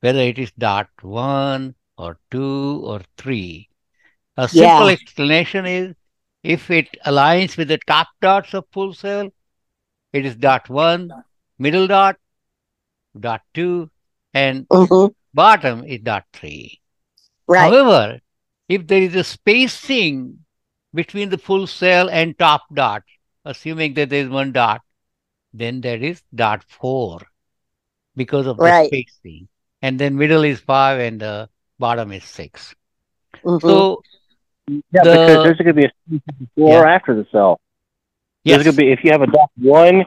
[0.00, 3.68] whether it is dot one or two or three.
[4.36, 4.90] A simple Yeah.
[4.90, 5.94] explanation is
[6.44, 9.30] if it aligns with the top dots of full cell,
[10.12, 11.16] it is dot one,
[11.58, 12.16] middle dot,
[13.18, 13.90] dot two,
[14.32, 16.80] and hmm bottom is dot three.
[17.46, 17.76] Right.
[17.76, 18.20] However,
[18.68, 20.44] if there is a spacing
[20.94, 23.02] between the full cell and top dot,
[23.44, 24.82] assuming that there is one dot,
[25.52, 27.20] then there is dot four
[28.16, 28.94] because of the Right.
[28.94, 29.48] spacing.
[29.82, 32.74] And then middle is five and the bottom is six.
[33.44, 34.04] hmm So
[34.68, 37.60] Yeah, The- because there's going to be a space before or after the cell.
[38.44, 40.06] yes, There's going to be if you have a dot one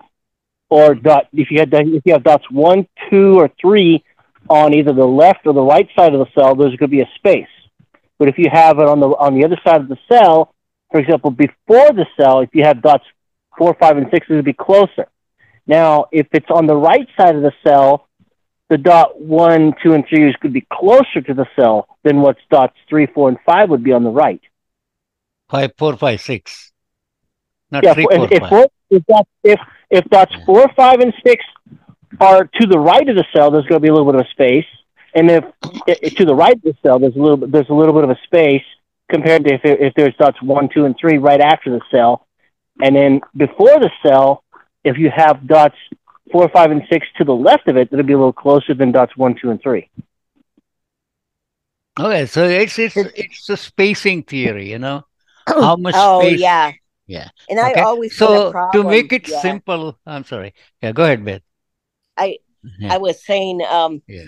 [0.70, 4.04] or dot if you had if you have dots one, two, or three
[4.50, 7.02] on either the left or the right side of the cell, there's going to be
[7.02, 7.48] a space.
[8.18, 10.54] But if you have it on the on the other side of the cell,
[10.92, 13.06] for example, before the cell, if you have dots
[13.58, 15.08] four, five, and six, it would be closer.
[15.68, 18.08] Now, if it's on the right side of the cell,
[18.70, 22.76] the dot one, two, and three could be closer to the cell than what's dots
[22.90, 24.42] three, four, and five would be on the right.
[25.50, 26.74] five, four, five, six.
[27.72, 28.50] Not Yeah, three, if, four, if, five.
[28.50, 30.46] four, if, that, if, if dots Yeah.
[30.46, 31.44] four, five, and six
[32.20, 34.26] are to the right of the cell, there's going to be a little bit of
[34.26, 34.66] a space.
[35.16, 35.44] And if,
[35.88, 38.04] i to the right of the cell, there's a little bit, there's a little bit
[38.04, 38.64] of a space
[39.10, 42.28] compared to if, if there's dots one, two, and three right after the cell.
[42.82, 44.44] And then before the cell,
[44.84, 45.76] if you have dots
[46.32, 48.92] four, five, and six to the left of it, that'll be a little closer than
[48.92, 49.90] dots one, two, and three.
[52.00, 55.04] Okay, so it's it's it's a spacing theory, you know.
[55.48, 56.40] How much oh space?
[56.40, 56.74] yeah.
[57.08, 57.30] Yeah.
[57.50, 59.42] And I always had a So to make it yeah.
[59.42, 60.54] simple, I'm sorry.
[60.82, 61.42] Yeah, go ahead, Beth.
[62.18, 62.38] I
[62.80, 62.94] Yeah.
[62.94, 64.26] I was saying um Yeah.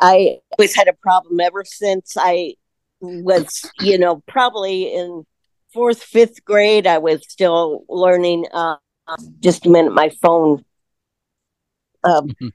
[0.00, 2.54] I always had a problem ever since I
[3.00, 5.24] was, you know, probably in
[5.72, 6.86] fourth, fifth grade.
[6.86, 8.46] I was still learning.
[8.52, 8.76] Uh,
[9.40, 10.64] just a minute, my phone.
[12.04, 12.52] Um, Mhm.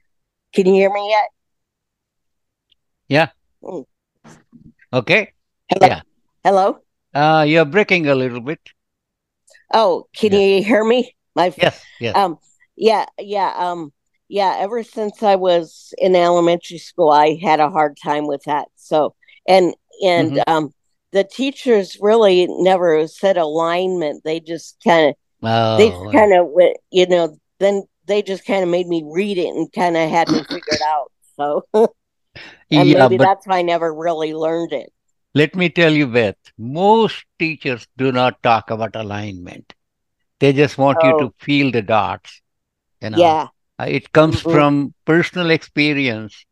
[0.54, 1.28] can you hear me yet?
[3.08, 3.30] Yeah.
[4.92, 5.32] Okay.
[5.68, 5.86] Hello?
[5.86, 6.02] Yeah.
[6.44, 6.78] Hello.
[7.14, 8.60] Uh, you're breaking a little bit.
[9.72, 10.38] Oh, can Yeah.
[10.38, 11.14] you hear me?
[11.36, 12.16] My Yes, yes.
[12.16, 12.38] um
[12.76, 13.92] yeah yeah um
[14.28, 18.66] yeah ever since i was in elementary school i had a hard time with that
[18.74, 19.14] so
[19.46, 20.42] and and Mhm.
[20.48, 20.74] um
[21.12, 26.76] the teachers really never said alignment they just kind of Oh, they kind of went
[26.90, 30.28] you know then they just kind of made me read it and kind of had
[30.30, 31.64] me figure it out so
[32.74, 34.92] and yeah, maybe that's why i never really learned it
[35.34, 39.74] let me tell you, Beth, most teachers do not talk about alignment.
[40.40, 41.34] They just want you to Oh.
[41.38, 42.40] feel the dots.
[43.00, 44.42] You know, yeah Uh, it comes Mhm.
[44.42, 46.44] from personal experience,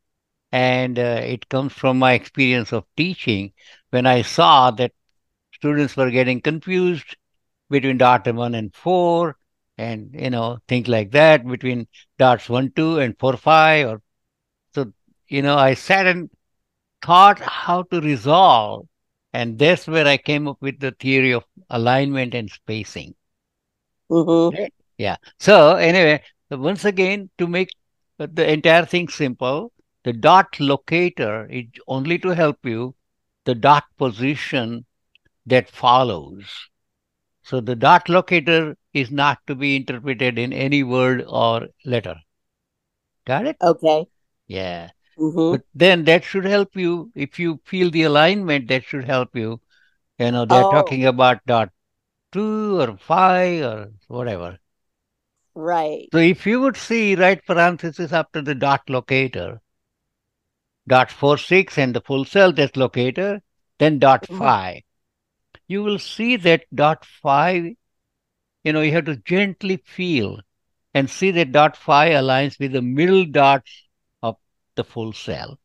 [0.52, 3.52] and uh, it comes from my experience of teaching
[3.90, 4.92] when I saw that
[5.52, 7.16] students were getting confused
[7.70, 9.36] between dot one and four,
[9.78, 11.86] and you know things like that between
[12.18, 13.88] dots one two and four five.
[13.88, 14.02] Or
[14.74, 14.92] so
[15.28, 16.30] you know I sat and
[17.04, 18.88] thought how to resolve,
[19.32, 23.14] and that's where I came up with the theory of alignment and spacing.
[24.10, 24.50] hmm
[24.96, 25.16] Yeah.
[25.38, 27.70] So anyway, once again, to make
[28.18, 29.72] the entire thing simple,
[30.04, 32.94] the dot locator is only to help you
[33.44, 34.86] the dot position
[35.46, 36.68] that follows.
[37.48, 42.22] So the dot locator is not to be interpreted in any word or letter.
[43.26, 43.60] Got it?
[43.60, 44.08] okay
[44.48, 44.90] Yeah.
[45.16, 49.36] hmm But then that should help you if you feel the alignment, that should help
[49.36, 49.62] you.
[50.18, 50.66] You know, they're Oh.
[50.66, 51.72] talking about dot
[52.32, 54.58] two or five or whatever.
[55.54, 59.62] right So if you would see right parenthesis after the dot locator,
[60.88, 63.40] dot four six and the full cell that's locator,
[63.78, 64.38] then dot Mhm.
[64.38, 64.82] five,
[65.68, 67.64] you will see that dot five,
[68.64, 70.40] you know, you have to gently feel
[70.94, 73.88] and see that dot five aligns with the middle dots
[74.22, 74.36] of
[74.76, 75.58] the full cell.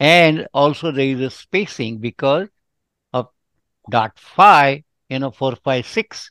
[0.00, 2.48] And also there is a spacing because
[3.12, 3.28] of
[3.90, 6.30] dot phi, you know, four, five, six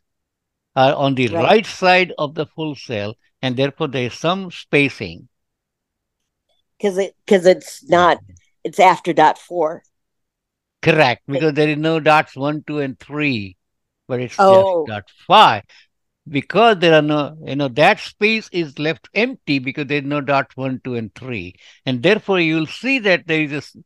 [0.75, 1.43] are on the Right.
[1.43, 5.29] right side of the full cell, and therefore there is some spacing.
[6.77, 8.19] because it because it's not
[8.63, 9.83] it's after dot four.
[10.81, 13.57] Correct, because there is no dots one, two, and three,
[14.07, 14.63] but it's Oh.
[14.63, 15.63] just dot five.
[16.27, 20.21] Because there are no, you know, that space is left empty because there is no
[20.21, 21.55] dots one, two, and three.
[21.85, 23.79] And therefore you'll see that there is a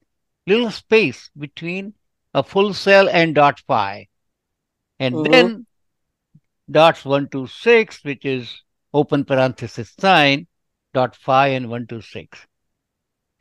[0.45, 1.93] little space between
[2.33, 4.07] a full cell and dot five,
[4.99, 5.31] And Mhm.
[5.31, 5.65] then
[6.69, 8.61] dots one, two, six, which is
[8.93, 10.47] open parenthesis sign,
[10.93, 12.45] dot five and one, two, six.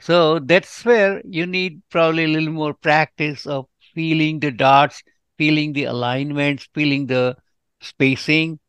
[0.03, 5.03] So that's where you need probably a little more practice of feeling the dots,
[5.39, 7.39] feeling the alignments, feeling the
[7.81, 8.61] spacing,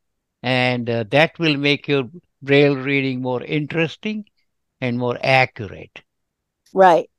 [0.43, 2.09] and uh, that will make your
[2.41, 4.25] braille reading more interesting
[4.81, 6.03] and more accurate.
[6.73, 7.09] Right.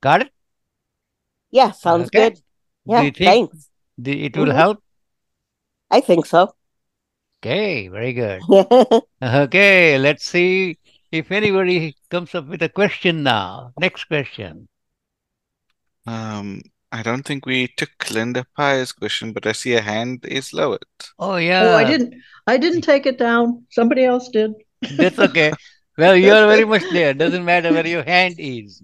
[0.00, 0.32] Got it?
[1.50, 2.10] Yeah, sounds Okay.
[2.10, 2.42] good.
[2.84, 3.70] Yeah, Do you think thanks.
[4.04, 4.54] it will Mhm.
[4.54, 4.82] help?
[5.90, 6.54] I think so.
[7.42, 8.48] Okay, very good.
[9.22, 10.78] Okay, let's see
[11.14, 13.72] if anybody comes up with a question now.
[13.78, 14.68] Next question.
[16.06, 20.52] Um, I don't think we took Linda Pye's question, but I see a hand is
[20.52, 20.84] lowered.
[21.18, 21.62] Oh, yeah.
[21.64, 22.14] Oh, I didn't.
[22.46, 23.64] I didn't take it down.
[23.70, 24.52] Somebody else did.
[24.96, 25.52] That's okay.
[25.96, 27.14] Well, you're very much there.
[27.14, 28.82] Doesn't matter where your hand is.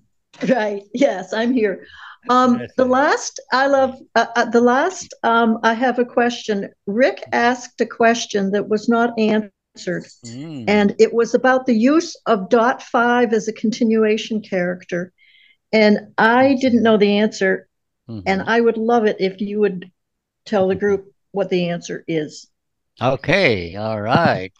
[0.48, 0.84] Right.
[0.94, 1.84] Yes, I'm here.
[2.28, 5.12] Um, the last, I love uh, uh, the last.
[5.24, 6.68] Um, I have a question.
[6.86, 9.50] Rick asked a question that was not answered,
[9.86, 10.64] Mm.
[10.68, 15.12] and it was about the use of dot five as a continuation character.
[15.72, 17.68] And I didn't know the answer,
[18.08, 18.22] Mhm.
[18.26, 19.90] and I would love it if you would
[20.44, 22.48] tell the group what the answer is.
[23.00, 24.52] Okay, all right.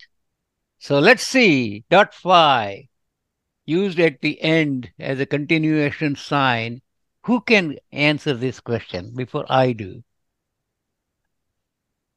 [0.78, 1.84] So let's see.
[1.90, 2.84] Dot five
[3.66, 6.80] used at the end as a continuation sign.
[7.24, 10.02] Who can answer this question before I do?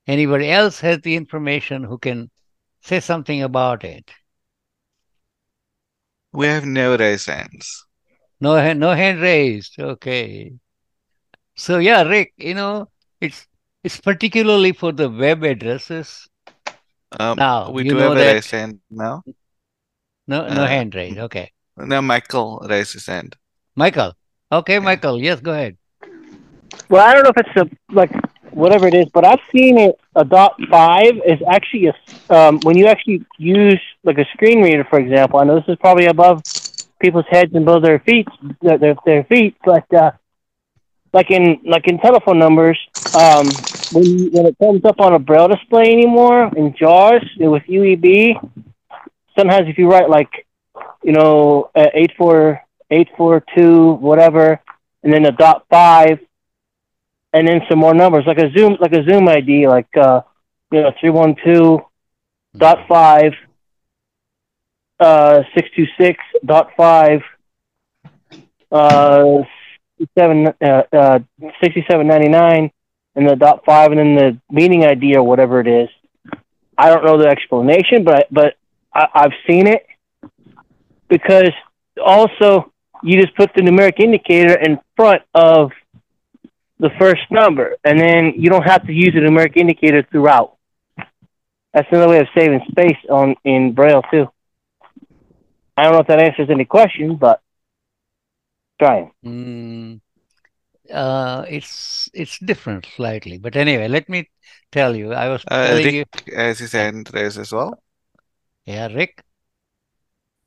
[0.08, 2.30] Anybody else has the information who can
[2.84, 4.12] say something about it?
[6.32, 7.86] We have no raised hands.
[8.42, 9.76] No hand, no hand raised.
[9.80, 10.54] Okay.
[11.56, 12.90] So yeah, Rick, you know,
[13.22, 13.48] it's
[13.84, 16.28] it's particularly for the web addresses.
[17.20, 19.24] Um, Now, we you do know have a that- raised hand now.
[20.28, 21.20] No, no Uh, hand raised.
[21.20, 21.52] Okay.
[21.78, 23.36] No, Michael raised his hand.
[23.76, 24.14] Michael.
[24.52, 25.20] Okay, Michael.
[25.22, 25.78] Yes, go ahead.
[26.90, 28.12] Well, I don't know if it's a like
[28.52, 30.00] whatever it is, but I've seen it.
[30.16, 31.94] A dot five is actually a
[32.30, 35.40] um, when you actually use like a screen reader, for example.
[35.40, 36.44] I know this is probably above
[37.00, 38.28] people's heads and below their feet,
[38.62, 40.12] their their, feet, but uh,
[41.14, 42.80] like in like in telephone numbers,
[43.20, 43.48] um,
[43.92, 48.36] when you, when it comes up on a braille display anymore in JAWS with UEB,
[49.38, 50.46] sometimes if you write like
[51.04, 54.60] you know uh, eight four eight four two whatever,
[55.04, 56.20] and then a dot five
[57.34, 60.22] and then some more numbers, like a Zoom, like a Zoom ID, like uh,
[60.72, 61.80] you know, three one two
[62.56, 62.90] dot
[65.00, 67.22] uh, six two six dot five,
[68.72, 69.42] uh,
[70.18, 71.20] seven uh, uh,
[71.64, 72.72] sixty seven ninety nine,
[73.16, 75.90] and the dot five, and then the meeting ID or whatever it is.
[76.78, 78.56] I don't know the explanation, but but
[78.94, 79.86] I, I've seen it
[81.10, 81.52] because
[82.04, 82.72] also
[83.04, 85.72] you just put the numeric indicator in front of
[86.80, 90.58] the first number, and then you don't have to use the numeric indicator throughout.
[91.74, 94.28] That's another way of saving space on in Braille too.
[95.78, 97.42] I don't know if that answers any question, but
[98.80, 99.12] trying.
[99.26, 100.02] Mm,
[100.92, 104.30] uh, it's it's different slightly, but anyway, let me
[104.72, 105.14] tell you.
[105.14, 107.82] I was Uh, telling you, Rick has his hand raised as well.
[108.66, 109.24] yeah, Rick.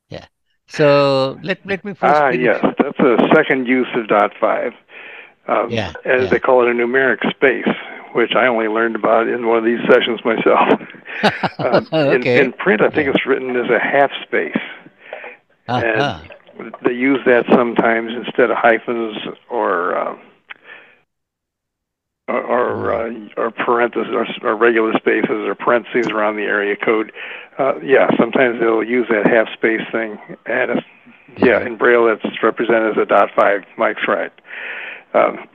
[0.08, 0.26] Yeah.
[0.68, 2.42] So let let me first Ah, finish.
[2.42, 4.72] yes, that's a second use of dot five.
[5.48, 6.26] Um, Yeah, as yeah.
[6.28, 7.68] they call it a numeric space,
[8.14, 10.80] which I only learned about in one of these sessions myself.
[11.58, 12.44] Um, in, Okay.
[12.44, 14.56] in print, I think it's written as a half space.
[15.68, 16.20] Uh-huh.
[16.58, 19.16] And they use that sometimes instead of hyphens
[19.50, 20.20] or um,
[22.28, 27.12] or or, uh, or parentheses or, or regular spaces or parentheses around the area code.
[27.58, 30.18] Uh, yeah, sometimes they'll use that half space thing.
[30.46, 30.86] And it's,
[31.38, 33.62] yeah, in Braille, it's represented as a dot five.
[33.76, 34.32] Mike's right.
[35.16, 35.48] Um,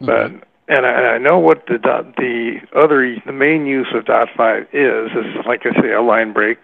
[0.00, 0.30] but
[0.68, 4.28] and I, and I know what the dot the other the main use of dot
[4.36, 6.58] five is is like I say a line break.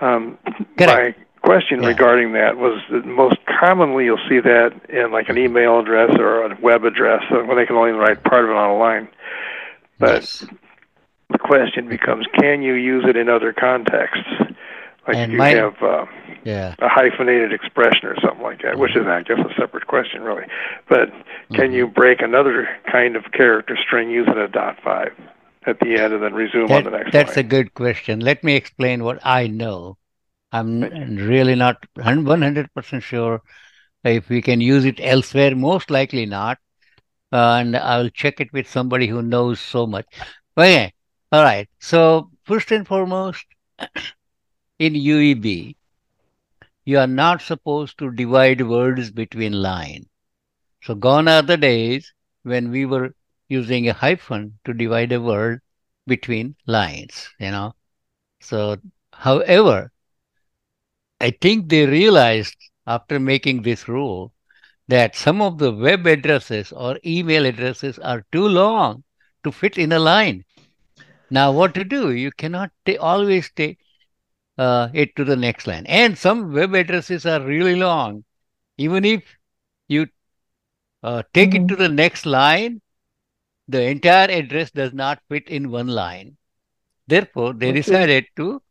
[0.00, 0.38] Um,
[0.78, 5.78] my question regarding that was that most commonly you'll see that in like an email
[5.78, 8.70] address or a web address uh, when they can only write part of it on
[8.70, 9.08] a line.
[9.98, 10.42] But
[11.30, 14.28] the question becomes, can you use it in other contexts?
[15.06, 16.06] Like And if you my- have uh,
[16.44, 16.74] Yeah.
[16.78, 20.44] a hyphenated expression or something like that, which is, I guess, a separate question, really.
[20.88, 21.10] But
[21.54, 21.72] can Mm-hmm.
[21.72, 25.12] you break another kind of character string using a dot five
[25.66, 28.20] at the end and then resume on the That, next that's a good question.
[28.20, 29.96] Let me explain what I know.
[30.52, 30.80] I'm
[31.16, 33.42] really not 100% sure
[34.04, 35.54] if we can use it elsewhere.
[35.56, 36.58] Most likely not.
[37.32, 40.06] Uh, and I'll check it with somebody who knows so much.
[40.56, 40.92] Okay.
[41.32, 41.68] All right.
[41.80, 43.44] So, first and foremost,
[44.78, 45.76] in UEB,
[46.84, 50.06] you are not supposed to divide words between lines.
[50.82, 52.12] So, gone are the days
[52.42, 53.14] when we were
[53.48, 55.60] using a hyphen to divide a word
[56.06, 57.74] between lines, you know.
[58.40, 58.76] So,
[59.12, 59.92] however,
[61.20, 62.56] I think they realized
[62.86, 64.32] after making this rule
[64.88, 69.02] that some of the web addresses or email addresses are too long
[69.42, 70.44] to fit in a line.
[71.30, 72.12] Now, what to do?
[72.12, 72.70] You cannot
[73.00, 73.78] always take
[74.58, 75.86] uh, it to the next line.
[75.86, 78.24] And some web addresses are really long.
[78.78, 79.22] Even if
[79.88, 80.06] you
[81.02, 82.80] uh, take it to the next line,
[83.68, 86.36] the entire address does not fit in one line.
[87.06, 87.72] Therefore, they Okay.
[87.72, 88.62] decided to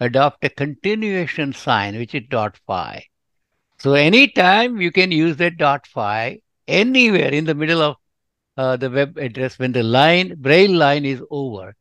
[0.00, 3.02] adopt a continuation sign, which is dot five.
[3.78, 7.96] So anytime you can use that dot five anywhere in the middle of
[8.56, 11.74] uh, the web address when the line braille line is over.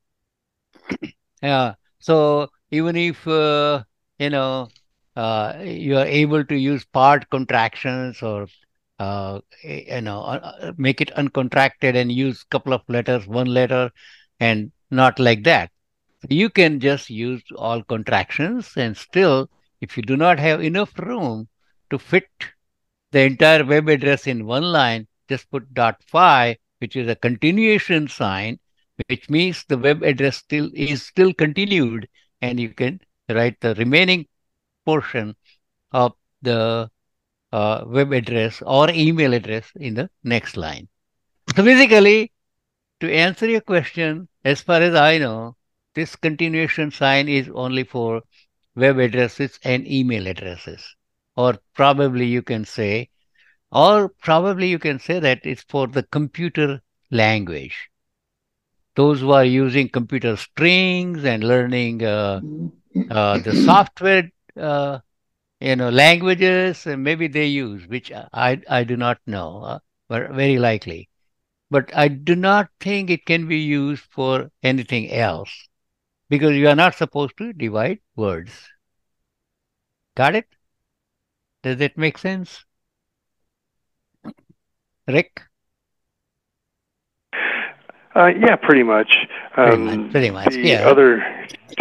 [1.42, 1.74] yeah.
[2.00, 3.84] So even if uh,
[4.20, 4.70] you know
[5.16, 8.48] uh, you are able to use part contractions or
[9.00, 13.48] uh, eh, you know uh, uh, make it uncontracted and use couple of letters, one
[13.48, 13.92] letter,
[14.40, 15.72] and not like that.
[16.30, 19.50] You can just use all contractions and still,
[19.82, 21.48] if you do not have enough room
[21.92, 22.30] to fit
[23.12, 28.08] the entire web address in one line, just put dot five, which is a continuation
[28.08, 28.60] sign,
[29.10, 32.08] which means the web address still is still continued,
[32.44, 34.26] and you can write the remaining
[34.86, 35.36] portion
[35.92, 36.90] of the
[37.54, 40.88] uh, web address or email address in the next line.
[41.56, 42.34] So basically,
[43.00, 45.56] to answer your question, as far as I know,
[45.96, 48.22] this continuation sign is only for
[48.76, 50.84] web addresses and email addresses.
[51.38, 53.10] Or probably you can say,
[53.72, 56.82] or probably you can say that it's for the computer
[57.12, 57.90] language.
[58.96, 62.42] Those who are using computer strings and learning uh,
[63.10, 65.00] uh, the software, uh,
[65.60, 69.80] you know, languages, maybe they use, which I, I do not know, uh,
[70.10, 71.10] but very likely.
[71.70, 75.70] But I do not think it can be used for anything else
[76.30, 78.52] because you are not supposed to divide words.
[80.16, 80.48] Got it?
[81.64, 82.66] Does that make sense?
[85.08, 85.42] Rick?
[88.16, 89.16] Uh, yeah, pretty much.
[89.54, 90.88] Pretty Um, much, pretty much, The yeah.
[90.88, 91.24] other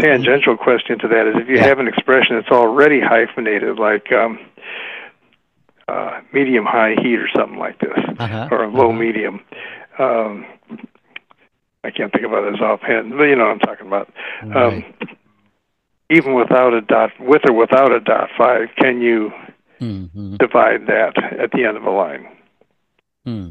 [0.00, 1.66] tangential question to that is if you Yeah.
[1.66, 4.38] have an expression that's already hyphenated, like um,
[5.88, 8.98] uh, medium high heat or something like this, Uh-huh, or low uh-huh.
[8.98, 9.40] medium.
[9.98, 10.46] Um,
[11.84, 14.08] I can't think of others offhand, but you know what I'm talking about.
[14.54, 14.84] Um,
[16.08, 19.32] even without a dot, with or without a dot five, can you
[19.80, 20.38] Mhm.
[20.38, 22.28] divide that at the end of a line?
[23.26, 23.48] Hmm.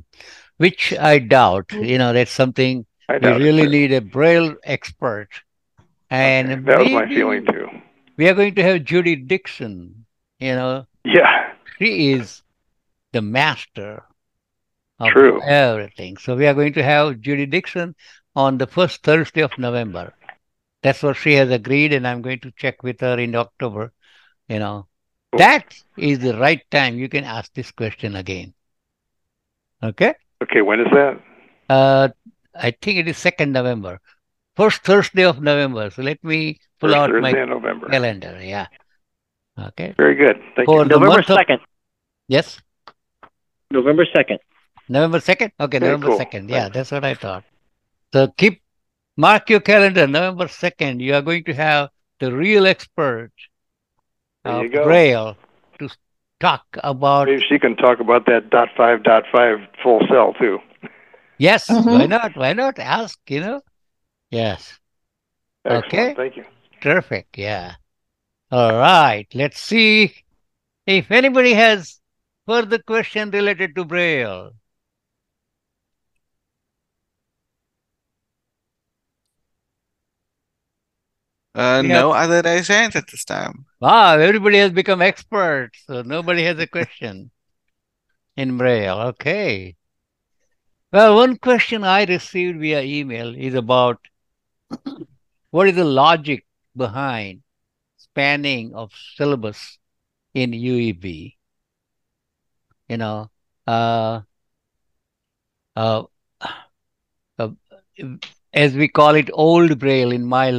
[0.62, 1.70] Which I doubt.
[1.70, 1.84] Mm-hmm.
[1.86, 5.30] You know, that's something we really need a braille expert.
[6.12, 7.68] And That was my feeling too.
[8.16, 10.06] we are going to have Judy Dixon.
[10.40, 12.44] You know, Yeah, she is
[13.12, 14.04] the master
[15.00, 15.42] of True.
[15.42, 16.18] everything.
[16.18, 17.96] So we are going to have Judy Dixon
[18.36, 20.14] on the first Thursday of November.
[20.84, 23.94] That's what she has agreed, and I'm going to check with her in October.
[24.48, 24.88] You know,
[25.38, 28.54] that is the right time you can ask this question again.
[29.82, 30.14] Okay?
[30.42, 31.20] Okay, when is that?
[31.70, 32.10] Uh,
[32.56, 34.00] I think it is second November,
[34.56, 35.90] first Thursday of November.
[35.90, 37.90] So let me pull First out Thursday my in November.
[37.90, 38.40] calendar.
[38.42, 38.68] Yeah.
[39.58, 39.94] Okay.
[39.98, 40.38] Very good.
[40.56, 40.90] Thank For you.
[40.90, 41.60] the November 2nd.
[42.28, 42.60] Yes.
[43.70, 44.38] November 2nd.
[44.90, 45.52] November 2nd?
[45.60, 46.20] Okay, Very November cool.
[46.20, 46.50] 2nd.
[46.50, 47.44] Yeah, that's what I thought.
[48.14, 48.62] So keep,
[49.16, 51.00] mark your calendar, November 2nd.
[51.00, 51.90] You are going to have
[52.20, 53.32] the real expert
[54.44, 54.84] There of you go.
[54.84, 55.51] Braille to s-
[56.42, 57.28] talk about.
[57.28, 60.60] Maybe she can talk about that dot five dot five full cell too.
[61.38, 61.86] Yes, Mhm.
[61.86, 62.36] why not?
[62.36, 62.80] Why not?
[62.80, 63.62] Ask, you know?
[64.30, 64.80] Yes.
[65.66, 65.86] Excellent.
[65.86, 66.14] Okay.
[66.16, 66.46] Thank you.
[66.82, 67.28] Terrific.
[67.36, 67.76] Yeah.
[68.52, 69.28] All right.
[69.34, 70.14] Let's see
[70.86, 72.00] if anybody has
[72.48, 74.52] further question related to Braille.
[81.54, 83.66] Uh, no other hands at this time.
[83.82, 87.30] Wow, everybody has become experts, so nobody has a question
[88.38, 89.00] in Braille.
[89.14, 89.76] Okay.
[90.94, 94.00] Well, one question I received via email is about
[95.52, 96.46] what is the logic
[96.76, 97.44] behind
[97.98, 99.78] spanning of syllabus
[100.34, 101.36] in UEB.
[102.88, 103.30] You know,
[103.68, 104.22] uh,
[105.76, 106.04] uh,
[107.40, 107.50] uh,
[108.54, 110.50] as we call it, old braille in my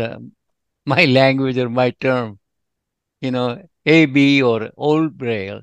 [0.86, 2.38] my language or my term.
[3.20, 5.62] You know, AB or old braille.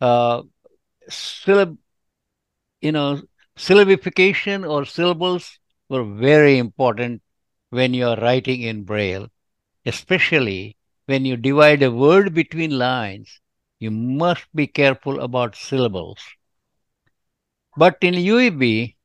[0.00, 0.42] Uh,
[1.10, 1.76] syllab,
[2.80, 3.20] you know,
[3.56, 5.58] syllabification or syllables
[5.88, 7.22] were very important
[7.70, 9.28] when you are writing in braille,
[9.86, 10.76] especially
[11.06, 13.40] when you divide a word between lines.
[13.78, 16.20] You must be careful about syllables.
[17.76, 18.96] But in UEB,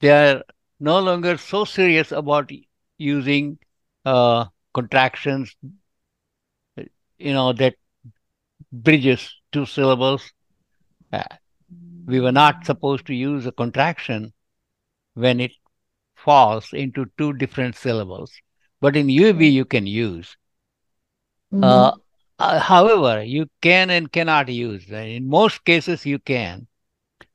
[0.00, 0.42] they are
[0.80, 2.50] no longer so serious about
[2.98, 3.58] using
[4.06, 5.54] uh, contractions,
[7.18, 7.74] you know, that
[8.72, 10.32] bridges two syllables.
[11.12, 11.22] Uh,
[12.06, 14.32] we were not supposed to use a contraction
[15.14, 15.52] when it
[16.14, 18.32] falls into two different syllables.
[18.80, 20.36] But in UEB, you can use.
[21.52, 21.64] Mm-hmm.
[21.64, 21.92] Uh,
[22.38, 24.88] uh, however, you can and cannot use.
[24.90, 26.66] In most cases, you can.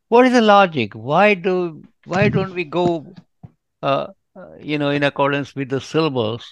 [0.09, 0.93] What is the logic?
[0.93, 3.13] Why do why don't we go,
[3.81, 4.07] uh, uh
[4.59, 6.45] you know, in accordance with the syllables,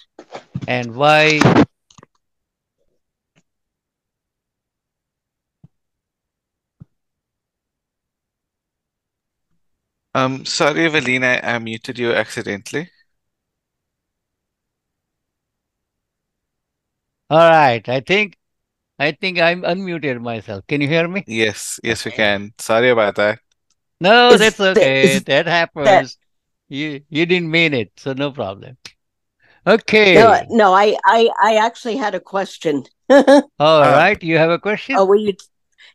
[0.68, 1.40] and why
[10.14, 12.90] Um, sorry, Evelina, I muted you accidentally.
[17.30, 17.88] All right.
[17.88, 18.36] I think
[18.98, 20.66] I think I'm unmuted myself.
[20.66, 21.24] Can you hear me?
[21.26, 22.52] Yes, yes, we can.
[22.58, 23.38] Sorry about that.
[24.00, 25.18] No, that's okay.
[25.20, 26.18] That happens.
[26.70, 28.76] You you didn't mean it, so no problem.
[29.66, 30.14] Okay.
[30.14, 32.84] No, no, I I I actually had a question.
[33.10, 34.94] All right, you have a question?
[34.96, 35.34] Oh, will you?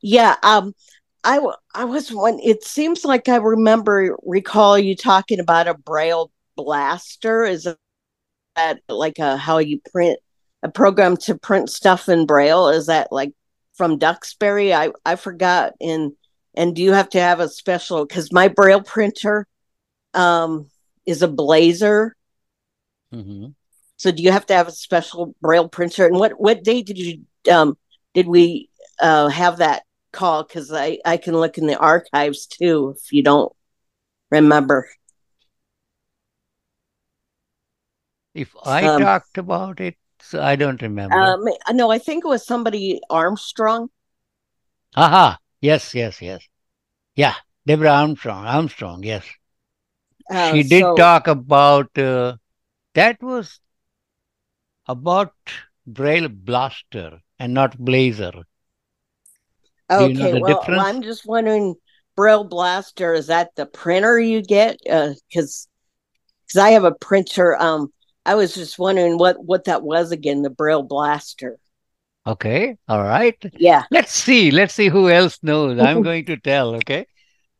[0.01, 0.35] Yeah.
[0.43, 0.73] Um,
[1.23, 1.39] I,
[1.73, 2.39] I was one.
[2.43, 7.45] It seems like I remember recall you talking about a braille blaster.
[7.45, 7.67] Is
[8.57, 10.19] that like a how you print
[10.61, 12.67] a program to print stuff in braille?
[12.67, 13.31] Is that like
[13.75, 14.73] from Duxbury?
[14.73, 15.73] I I forgot.
[15.79, 16.11] And
[16.53, 18.05] and do you have to have a special?
[18.05, 19.47] Because my braille printer
[20.15, 20.69] um,
[21.05, 22.15] is a Blazer.
[23.13, 23.47] Mm-hmm.
[23.97, 26.05] So do you have to have a special braille printer?
[26.05, 27.77] And what what date did you um,
[28.13, 32.95] did we uh, have that call because I, I can look in the archives too
[32.97, 33.51] if you don't
[34.31, 34.89] remember.
[38.33, 41.15] If I um, talked about it, so I don't remember.
[41.15, 43.89] Um, no, I think it was somebody Armstrong.
[44.95, 45.37] Aha!
[45.61, 46.45] Yes, yes, yes.
[47.15, 47.35] Yeah,
[47.65, 48.45] Deborah Armstrong.
[48.45, 49.25] Armstrong, yes.
[50.29, 52.35] Uh, she did so, talk about uh,
[52.93, 53.59] that was
[54.87, 55.33] about
[55.85, 58.43] Braille Blaster and not Blazer.
[59.89, 61.75] Okay, you know well, well, I'm just wondering,
[62.15, 64.79] Braille Blaster is that the printer you get?
[64.83, 65.67] Because uh, because
[66.57, 67.55] I have a printer.
[67.61, 67.91] Um,
[68.25, 70.41] I was just wondering what what that was again.
[70.41, 71.57] The Braille Blaster.
[72.27, 73.37] Okay, all right.
[73.53, 73.83] Yeah.
[73.91, 74.49] Let's see.
[74.49, 75.79] Let's see who else knows.
[75.79, 76.75] I'm going to tell.
[76.77, 77.05] Okay.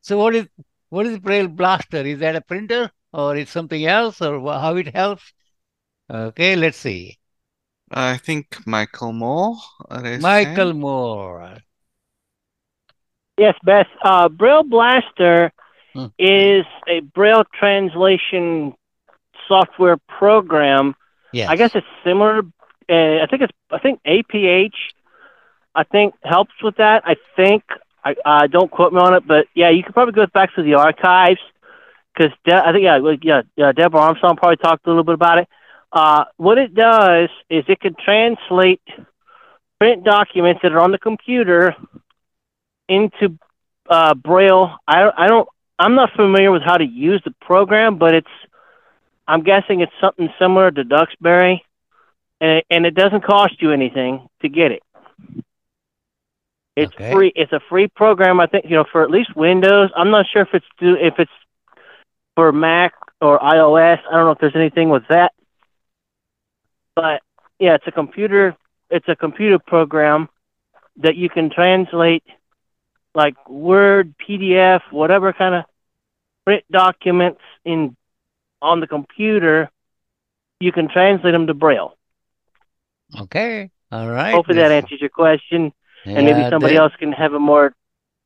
[0.01, 0.47] So what is
[0.95, 1.97] what is Braille Blaster?
[1.97, 5.33] Is that a printer or is something else or how it helps?
[6.09, 7.19] Okay, let's see.
[7.91, 9.57] I think Michael Moore.
[10.21, 11.57] Michael Moore.
[13.37, 13.87] Yes, Beth.
[14.05, 15.51] Uh, Braille Blaster
[15.93, 16.05] hmm.
[16.17, 18.73] is a Braille translation
[19.49, 20.95] software program.
[21.33, 21.49] Yes.
[21.49, 22.39] I guess it's similar.
[22.89, 23.53] Uh, I think it's.
[23.69, 24.79] I think APH.
[25.75, 27.03] I think helps with that.
[27.05, 27.63] I think.
[28.05, 30.63] I uh, don't quote me on it, but yeah, you could probably go back to
[30.63, 31.39] the archives
[32.13, 35.39] because De- I think yeah, yeah, yeah, Deborah Armstrong probably talked a little bit about
[35.39, 35.47] it.
[35.91, 38.81] Uh, what it does is it can translate
[39.79, 41.75] print documents that are on the computer
[42.87, 43.37] into
[43.89, 44.75] uh, Braille.
[44.87, 45.49] I I don't.
[45.79, 48.27] I'm not familiar with how to use the program, but it's.
[49.27, 51.65] I'm guessing it's something similar to Duxbury,
[52.39, 54.83] and it, and it doesn't cost you anything to get it.
[56.75, 57.11] It's okay.
[57.11, 57.31] free.
[57.35, 58.39] It's a free program.
[58.39, 59.89] I think you know for at least Windows.
[59.95, 61.31] I'm not sure if it's do if it's
[62.35, 63.99] for Mac or iOS.
[64.09, 65.31] I don't know if there's anything with that,
[66.95, 67.21] but
[67.59, 68.55] yeah, it's a computer.
[68.89, 70.29] It's a computer program
[70.97, 72.23] that you can translate
[73.13, 75.63] like Word, PDF, whatever kind of
[76.45, 77.95] print documents in
[78.61, 79.69] on the computer,
[80.59, 81.95] you can translate them to Braille.
[83.17, 83.69] Okay.
[83.91, 84.33] All right.
[84.33, 85.71] Hopefully that answers your question,
[86.05, 86.79] yeah, and maybe somebody they...
[86.79, 87.75] else can have a more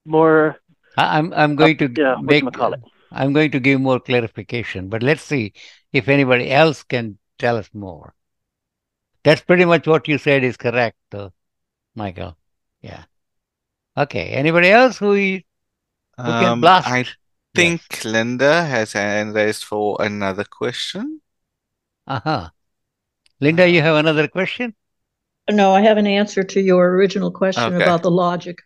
[0.05, 0.57] more.
[0.97, 2.43] I'm I'm going to uh, make.
[3.11, 5.53] I'm going to give more clarification, but let's see
[5.91, 8.13] if anybody else can tell us more.
[9.23, 11.33] That's pretty much what you said is correct, though,
[11.95, 12.37] Michael.
[12.81, 13.03] Yeah.
[13.97, 14.29] Okay.
[14.29, 15.41] Anybody else who, who
[16.17, 16.87] can Um, blast?
[16.87, 17.05] I
[17.55, 21.21] think Linda has hand raised for another question.
[22.07, 22.49] Uh-huh.
[23.41, 24.75] Linda, you have another question?
[25.51, 27.83] No, I have an answer to your original question Okay.
[27.83, 28.57] about the logic.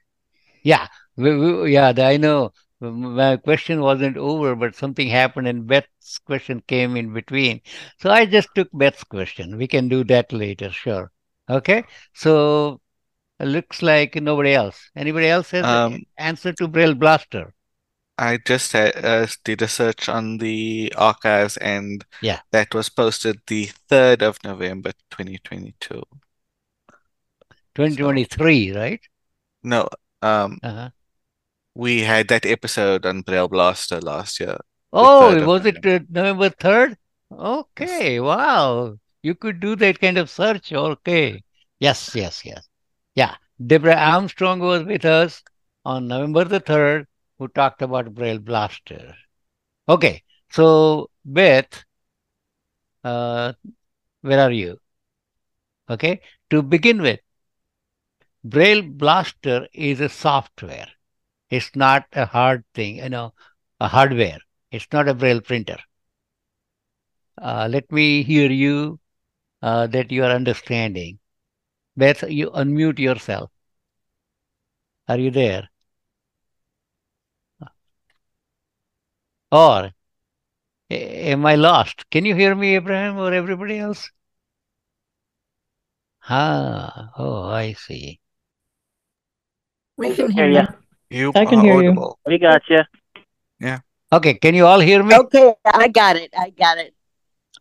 [0.63, 2.53] Yeah, we, we, yeah, I know.
[2.79, 7.61] My question wasn't over, but something happened and Beth's question came in between.
[7.99, 9.57] So I just took Beth's question.
[9.57, 11.11] We can do that later, sure.
[11.49, 11.86] Okay.
[12.13, 12.81] So
[13.39, 14.89] it looks like nobody else.
[14.95, 17.53] Anybody else has an Um, answer to Braille Blaster?
[18.17, 22.41] I just had, uh, did a search on the archives and Yeah.
[22.51, 26.03] that was posted the 3rd of November 2022.
[27.76, 29.01] 2023, right?
[29.63, 29.89] No,
[30.21, 30.89] um, Uh-huh.
[31.76, 34.57] we had that episode on Braille Blaster last year.
[34.91, 36.97] Oh, 3rd was it uh, November 3rd?
[37.32, 38.97] Okay, wow.
[39.24, 40.71] You could do that kind of search.
[40.71, 41.43] Okay.
[41.80, 42.67] Yes, yes, yes.
[43.15, 43.36] Yeah.
[43.65, 45.41] Deborah Armstrong was with us
[45.86, 47.07] on November the 3rd,
[47.39, 49.15] who talked about Braille Blaster.
[49.89, 50.24] Okay.
[50.51, 51.84] So, Beth,
[53.03, 53.53] uh,
[54.21, 54.80] where are you?
[55.89, 56.21] Okay.
[56.49, 57.19] To begin with,
[58.44, 60.88] Braille Blaster is a software.
[61.50, 63.34] It's not a hard thing, you know,
[63.80, 64.39] a hardware.
[64.72, 65.78] It's not a Braille printer.
[67.41, 69.00] Uh, let me hear you
[69.62, 71.20] uh, that you are understanding.
[71.96, 73.52] Beth, you unmute yourself.
[75.08, 75.70] Are you there?
[79.52, 79.94] Or
[80.89, 82.10] am I lost?
[82.10, 84.12] Can you hear me, Abraham, or everybody else?
[86.28, 88.20] Ah, oh, I see.
[89.98, 90.68] We can Hear hear
[91.10, 91.20] you.
[91.20, 91.89] You I can are hear you.
[91.89, 92.20] audible.
[92.26, 92.80] We got you.
[93.60, 93.80] Yeah.
[94.12, 95.16] Okay, can you all hear me?
[95.16, 96.34] Okay, I got it.
[96.38, 96.94] I got it.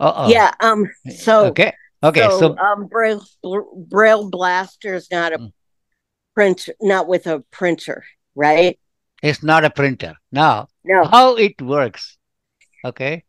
[0.01, 0.31] Uh-oh.
[0.31, 0.53] Yeah.
[0.61, 0.89] Um.
[1.11, 1.47] So.
[1.49, 1.73] Okay.
[2.03, 2.21] Okay.
[2.23, 3.23] So, So, um, Braille
[3.89, 5.53] Braille Blaster is not a Mm.
[6.35, 8.05] printer, not with a printer,
[8.35, 8.79] right?
[9.23, 10.17] it's not a printer.
[10.33, 11.05] Now, No.
[11.05, 12.19] how it works.
[12.85, 13.23] Okay.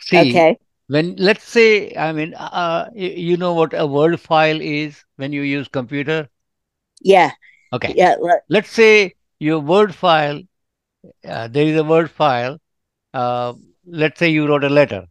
[0.00, 0.58] See, Okay.
[0.88, 5.32] when let's say, I mean, uh, y- you know what a Word file is when
[5.32, 6.28] you use computer.
[7.00, 7.30] Yeah.
[7.72, 7.94] Okay.
[7.96, 8.16] Yeah.
[8.20, 10.42] le- Let's say your Word file,
[11.26, 12.58] uh, there is a Word file.
[13.14, 13.54] Uh,
[13.86, 15.06] let's say you wrote a letter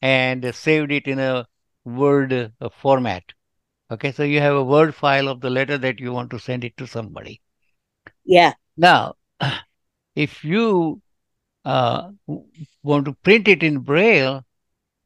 [0.00, 1.46] and saved it in a
[1.84, 3.24] Word uh, format.
[3.90, 6.64] Okay, so you have a Word file of the letter that you want to send
[6.64, 7.40] it to somebody.
[8.24, 8.54] Yeah.
[8.76, 9.14] Now,
[10.14, 11.02] if you
[11.64, 12.10] uh,
[12.82, 14.44] want to print it in Braille,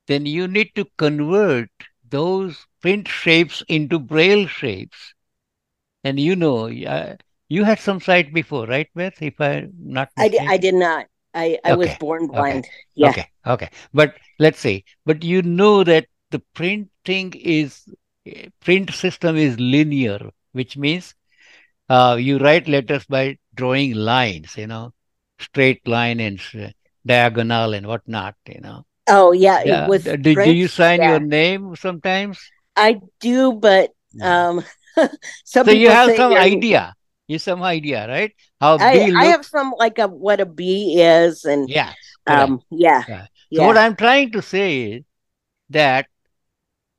[0.06, 1.70] then you need to convert
[2.08, 5.14] those print shapes into Braille shapes.
[6.06, 7.16] And you know, uh,
[7.48, 9.22] you had some sight before, right, Beth?
[9.22, 10.42] If I'm not I did.
[10.46, 11.06] I did not.
[11.34, 12.68] I I was Okay, born okay, blind.
[12.94, 13.14] Yeah.
[13.14, 13.70] Okay, okay.
[13.92, 17.84] But let's say, but you know that the printing is
[18.26, 21.14] eh, print system is linear, which means
[21.88, 24.92] uh, you write letters by drawing lines, you know,
[25.38, 26.40] straight line and
[27.06, 28.84] diagonal and whatnot, you know.
[29.08, 29.60] Oh yeah.
[29.64, 29.86] It Yeah.
[29.86, 30.08] was.
[30.20, 31.02] Do, do you sign yeah.
[31.02, 32.52] your name sometimes?
[32.76, 34.64] I do, but um,
[35.60, 36.94] So you have some idea.
[37.28, 38.32] You some idea, right?
[38.60, 39.36] How I, looks.
[39.36, 41.94] have some like a what a bee is, and Yeah.
[42.26, 43.26] um, yeah, Yeah.
[43.52, 45.04] So yeah, what I'm trying to say is
[45.70, 46.06] that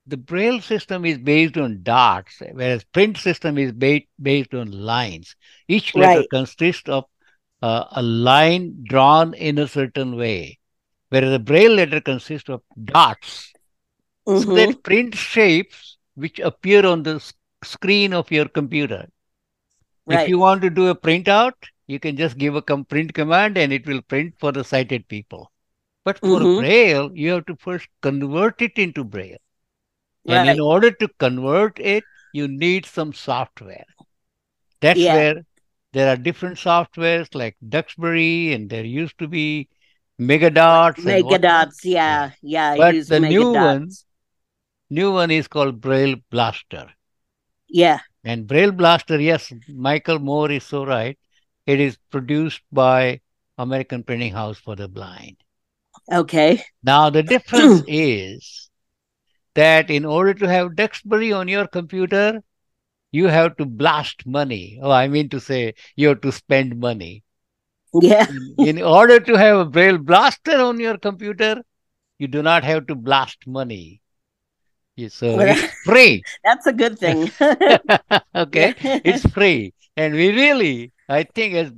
[0.08, 5.36] the Braille system is based on dots, whereas print system is ba- based on lines.
[5.68, 6.30] Each letter Right.
[6.30, 7.06] consists of
[7.62, 10.60] uh, a line drawn in a certain way,
[11.10, 13.56] whereas a Braille letter consists of dots.
[14.34, 17.20] So hmm that print shapes which appear on the
[17.64, 19.08] screen of your computer.
[20.08, 21.54] If you want to do a printout,
[21.88, 25.08] you can just give a com- print command and it will print for the sighted
[25.08, 25.52] people.
[26.04, 26.60] But for Mhm.
[26.60, 29.40] Braille, you have to first convert it into Braille.
[30.26, 32.04] And in order to convert it,
[32.34, 33.86] you need some software.
[34.82, 35.14] That's Yeah.
[35.16, 35.46] where
[35.94, 39.70] there are different softwares like Duxbury, and there used to be
[40.20, 40.96] Megadots.
[40.96, 42.76] Megadots, mega Yeah, yeah.
[42.76, 43.92] But the mega new one-
[44.90, 46.94] New one is called Braille Blaster.
[47.70, 51.18] Yeah, And Braille Blaster, yes, Michael Moore is so right.
[51.66, 53.22] It is produced by
[53.58, 55.38] American Printing House for the Blind.
[56.12, 58.72] okay, Now, the difference is
[59.56, 62.44] that in order to have Duxbury on your computer,
[63.12, 64.80] you have to blast money.
[64.82, 67.24] Oh, I mean to say, you have to spend money.
[68.02, 68.28] yeah,
[68.62, 71.64] In order to have a Braille Blaster on your computer,
[72.20, 74.02] you do not have to blast money.
[75.10, 76.26] So Well, it's free.
[76.44, 77.32] that's a good thing.
[78.36, 79.74] okay, it's free.
[79.96, 81.72] And we really, I think, as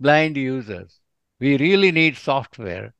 [0.00, 1.00] blind users,
[1.40, 2.94] we really need software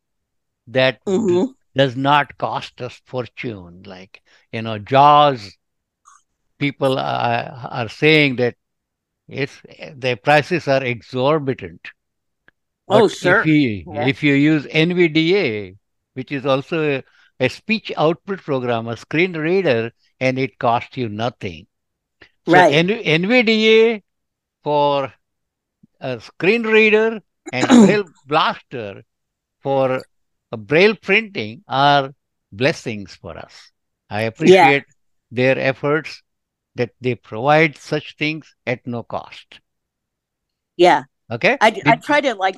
[0.68, 1.55] that Mhm.
[1.76, 3.82] does not cost us fortune.
[3.84, 4.22] Like,
[4.53, 5.57] you know, JAWS,
[6.59, 8.57] people are, are saying that
[9.28, 9.61] it's
[9.97, 11.91] the prices are exorbitant.
[12.88, 13.45] Oh, But sure.
[13.45, 14.11] If you, Yeah.
[14.11, 15.76] if you use NVDA,
[16.14, 17.05] which is also a,
[17.41, 21.66] a speech output program, a screen reader, and it costs you nothing.
[22.47, 22.74] So Right.
[22.74, 24.03] N- NVDA
[24.62, 25.12] for
[26.01, 27.20] a screen reader
[27.53, 29.05] and Braille Blaster
[29.61, 30.03] for
[30.53, 32.14] a Braille printing are
[32.53, 33.72] blessings for us.
[34.11, 34.84] I appreciate
[35.30, 36.22] their efforts
[36.74, 39.61] that they provide such things at no cost.
[40.76, 41.05] Yeah.
[41.30, 41.59] Okay?
[41.61, 42.57] I, I try to like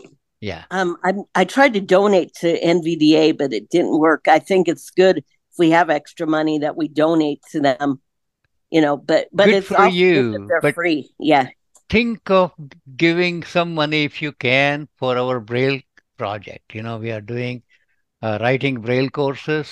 [0.49, 0.64] yeah.
[0.70, 4.22] um I I tried to donate to NVDA, but it didn't work.
[4.28, 8.01] I think it's good if we have extra money that we donate to them.
[8.74, 11.03] You know, but but Good it's for you, they're but- free.
[11.18, 11.49] Yeah.
[11.93, 12.53] think of
[12.97, 15.80] giving some money if you can for our Braille
[16.16, 16.74] project.
[16.74, 17.62] You know, we are doing
[18.22, 19.68] uh, writing Braille courses,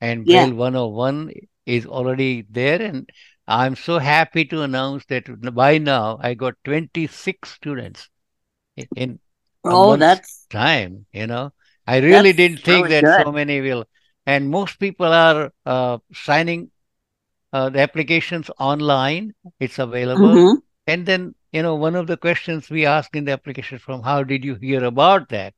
[0.00, 0.46] and Yeah.
[0.46, 1.32] Braille 101
[1.66, 2.80] is already there.
[2.80, 3.10] And
[3.46, 8.08] I'm so happy to announce that by now I got 26 students
[8.96, 9.18] in,
[9.64, 11.06] Oh, that's time.
[11.12, 11.52] You know,
[11.86, 13.84] I really didn't think really that so many will.
[14.26, 16.70] And most people are uh, signing
[17.52, 19.34] uh, the applications online.
[19.60, 20.40] It's available.
[20.40, 20.62] Mhm.
[20.86, 24.22] And then, you know, one of the questions we ask in the application from how
[24.24, 25.54] did you hear about that?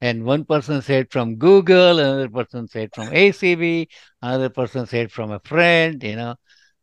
[0.00, 3.88] And one person said from Google, another person said from ACB,
[4.22, 6.36] another person said from a friend, you know.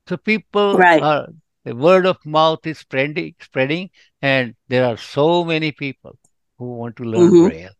[0.07, 0.97] So people Right.
[0.97, 1.28] are,
[1.66, 3.89] the word of mouth is spreading, spreading,
[4.22, 6.18] and there are so many people
[6.58, 7.39] who want to learn Mhm.
[7.39, 7.74] Braille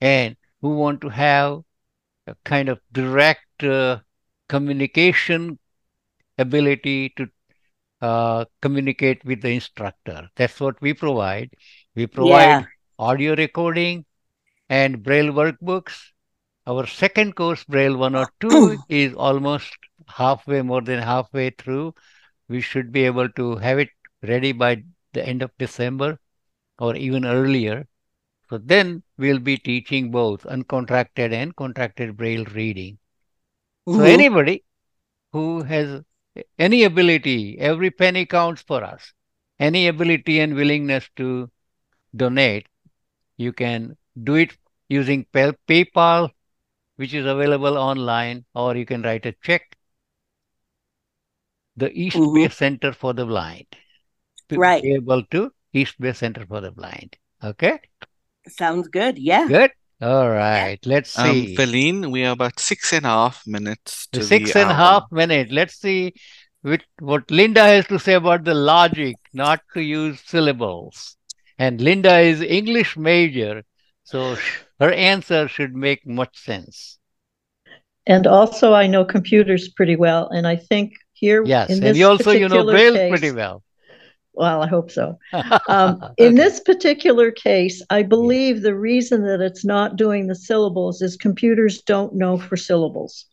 [0.00, 1.62] and who want to have
[2.26, 4.00] a kind of direct uh,
[4.48, 5.58] communication
[6.38, 7.28] ability to
[8.00, 10.28] uh, communicate with the instructor.
[10.36, 11.50] That's what we provide.
[11.94, 12.66] We provide Yeah.
[12.98, 14.04] audio recording
[14.68, 16.10] and Braille workbooks.
[16.66, 19.76] Our second course, Braille 102, is almost
[20.08, 21.94] halfway, more than halfway through.
[22.48, 23.90] We should be able to have it
[24.22, 26.18] ready by the end of December
[26.78, 27.86] or even earlier.
[28.52, 32.98] So then we'll be teaching both uncontracted and contracted Braille reading.
[33.86, 34.06] So Mhm.
[34.06, 34.64] anybody
[35.32, 36.02] who has
[36.58, 39.14] any ability, every penny counts for us.
[39.58, 41.50] Any ability and willingness to
[42.14, 42.66] donate,
[43.38, 46.30] you can do it using Pay- PayPal,
[46.96, 49.78] which is available online, or you can write a check.
[51.76, 52.34] The East Mhm.
[52.34, 53.66] Bay Center for the Blind.
[54.50, 54.84] Right.
[54.84, 57.16] Able to East Bay Center for the Blind.
[57.42, 57.80] Okay,
[58.48, 59.18] Sounds good.
[59.18, 59.48] Yeah.
[59.48, 59.70] good.
[60.00, 61.54] All right, let's Um, see.
[61.56, 65.04] Vileen, we are about six and a half minutes to The the and a half
[65.12, 65.52] minute.
[65.52, 66.14] Let's see
[66.62, 71.16] with what Linda has to say about the logic, not to use syllables.
[71.58, 73.62] And Linda is English major,
[74.02, 74.36] so
[74.80, 76.98] her answer should make much sense.
[78.06, 82.08] And also, I know computers pretty well, and I think here Yes, in and you
[82.08, 83.62] also you know particular Braille case, pretty well.
[84.34, 85.18] Well, I hope so.
[85.68, 91.02] Um, in this particular case, I believe the reason that it's not doing the syllables
[91.02, 93.26] is computers don't know for syllables.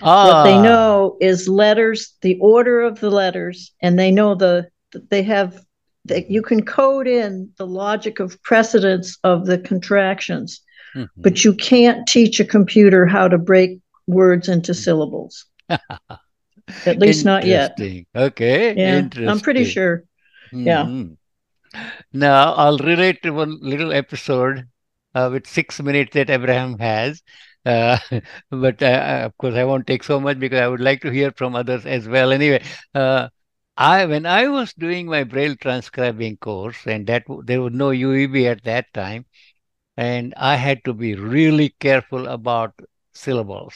[0.00, 4.68] What they Ah, know is letters, the order of the letters, and they know the
[5.10, 5.60] they have
[6.06, 10.60] that you can code in the logic of precedence of the contractions,
[10.94, 11.08] mhm.
[11.16, 15.46] but you can't teach a computer how to break words into syllables.
[16.86, 17.78] At least not yet.
[18.14, 19.28] Okay, Yeah, interesting.
[19.28, 20.04] I'm pretty sure.
[20.62, 20.90] Yeah.
[20.90, 21.16] Mhm.
[22.12, 24.68] Now I'll relate to one little episode
[25.14, 27.22] uh, with six minutes that Abraham has.
[27.64, 27.98] Uh,
[28.50, 31.32] but uh, of course, I won't take so much because I would like to hear
[31.32, 32.32] from others as well.
[32.32, 32.62] Anyway,
[32.94, 33.28] uh,
[33.76, 38.46] I when I was doing my Braille transcribing course, and that there was no UEB
[38.46, 39.26] at that time,
[39.96, 42.74] and I had to be really careful about
[43.14, 43.74] syllables,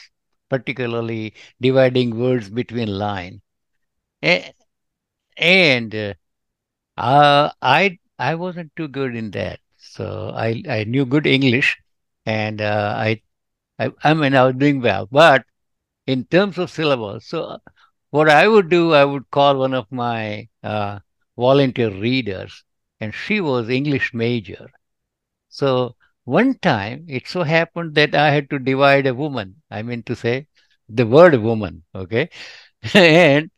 [0.49, 3.41] particularly dividing words between line.
[4.23, 4.53] A-
[5.37, 6.15] And
[6.99, 11.77] uh, uh, I I wasn't too good in that, so I I knew good English,
[12.25, 13.21] and uh, I,
[13.79, 15.07] I I mean I was doing well.
[15.11, 15.45] But
[16.07, 17.59] in terms of syllables, so
[18.11, 20.99] what I would do, I would call one of my uh,
[21.37, 22.63] volunteer readers,
[23.01, 24.69] and she was English major.
[25.49, 25.95] So
[26.25, 29.61] one time it so happened that I had to divide a woman.
[29.71, 30.47] I mean to say
[30.89, 32.29] the word woman, okay,
[32.95, 33.51] and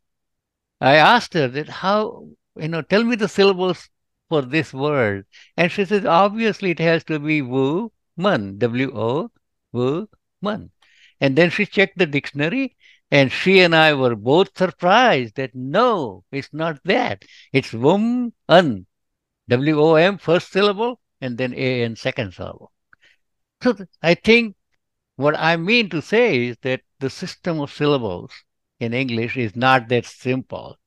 [0.82, 3.89] I asked her that how, you know, tell me the syllables
[4.30, 5.26] for this word.
[5.58, 9.32] And she says, obviously it has to be woman, W-O,
[9.72, 10.72] woman.
[11.20, 12.76] And then she checked the dictionary
[13.12, 17.24] and she and I were both surprised that no, it's not that.
[17.52, 18.34] It's woman,
[19.49, 22.72] W-O-M, first syllable, and then A-N, second syllable.
[23.62, 24.56] So I think
[25.18, 28.32] what I mean to say is that the system of syllables
[28.80, 30.80] in English is not that simple.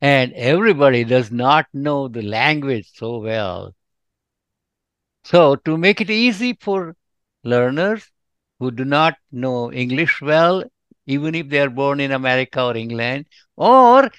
[0.00, 3.74] And everybody does not know the language so well.
[5.24, 6.96] So, to make it easy for
[7.42, 8.10] learners
[8.58, 10.64] who do not know English well,
[11.06, 13.26] even if they are born in America or England,
[13.56, 14.10] or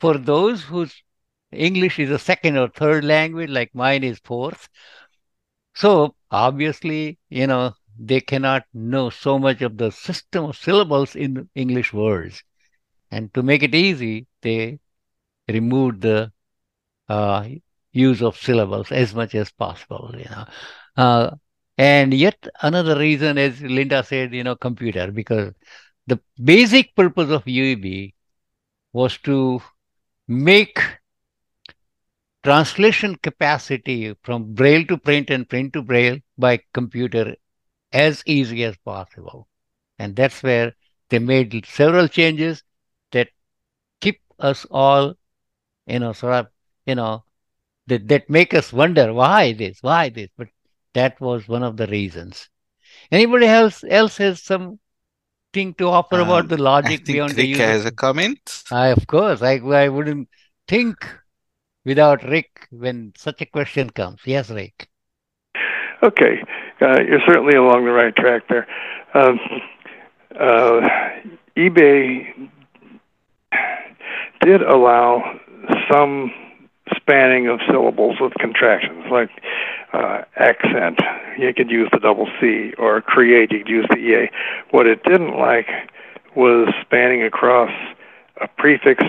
[0.00, 1.02] for those whose
[1.52, 4.68] English is a second or third language, like mine is fourth,
[5.76, 11.50] so obviously, you know, they cannot know so much of the system of syllables in
[11.54, 12.42] English words.
[13.10, 14.80] And to make it easy, they
[15.48, 16.32] removed the
[17.08, 17.48] uh,
[17.92, 20.44] use of syllables as much as possible, you know.
[20.96, 21.30] Uh,
[21.78, 25.52] and yet another reason, as Linda said, you know, computer, because
[26.06, 28.14] the basic purpose of UEB
[28.92, 29.60] was to
[30.26, 30.80] make
[32.42, 37.34] translation capacity from braille to print and print to braille by computer
[37.92, 39.48] as easy as possible.
[39.98, 40.72] And that's where
[41.10, 42.62] they made several changes
[43.12, 43.28] that
[44.00, 45.14] keep us all,
[45.86, 46.46] you know, sort of,
[46.84, 47.24] you know,
[47.86, 50.28] that, that make us wonder why this, why this.
[50.36, 50.48] But
[50.94, 52.48] that was one of the reasons.
[53.10, 54.78] Anybody else else has something
[55.78, 57.92] to offer um, about the logic I think beyond Rick the use has of...
[57.92, 58.64] a comment.
[58.70, 60.28] I, of course, I, I wouldn't
[60.66, 60.96] think
[61.84, 64.20] without Rick when such a question comes.
[64.24, 64.88] Yes, Rick.
[66.02, 66.42] Okay,
[66.80, 68.66] uh, you're certainly along the right track there.
[69.14, 69.40] Um,
[70.38, 70.88] uh,
[71.56, 72.50] EBAE
[74.42, 75.40] did allow
[75.90, 76.32] some
[76.94, 79.30] spanning of syllables with contractions, like
[79.92, 81.00] uh, accent.
[81.38, 83.52] You could use the double C, or create.
[83.52, 84.30] You could use the EA.
[84.70, 85.68] What it didn't like
[86.34, 87.70] was spanning across
[88.40, 89.02] a prefix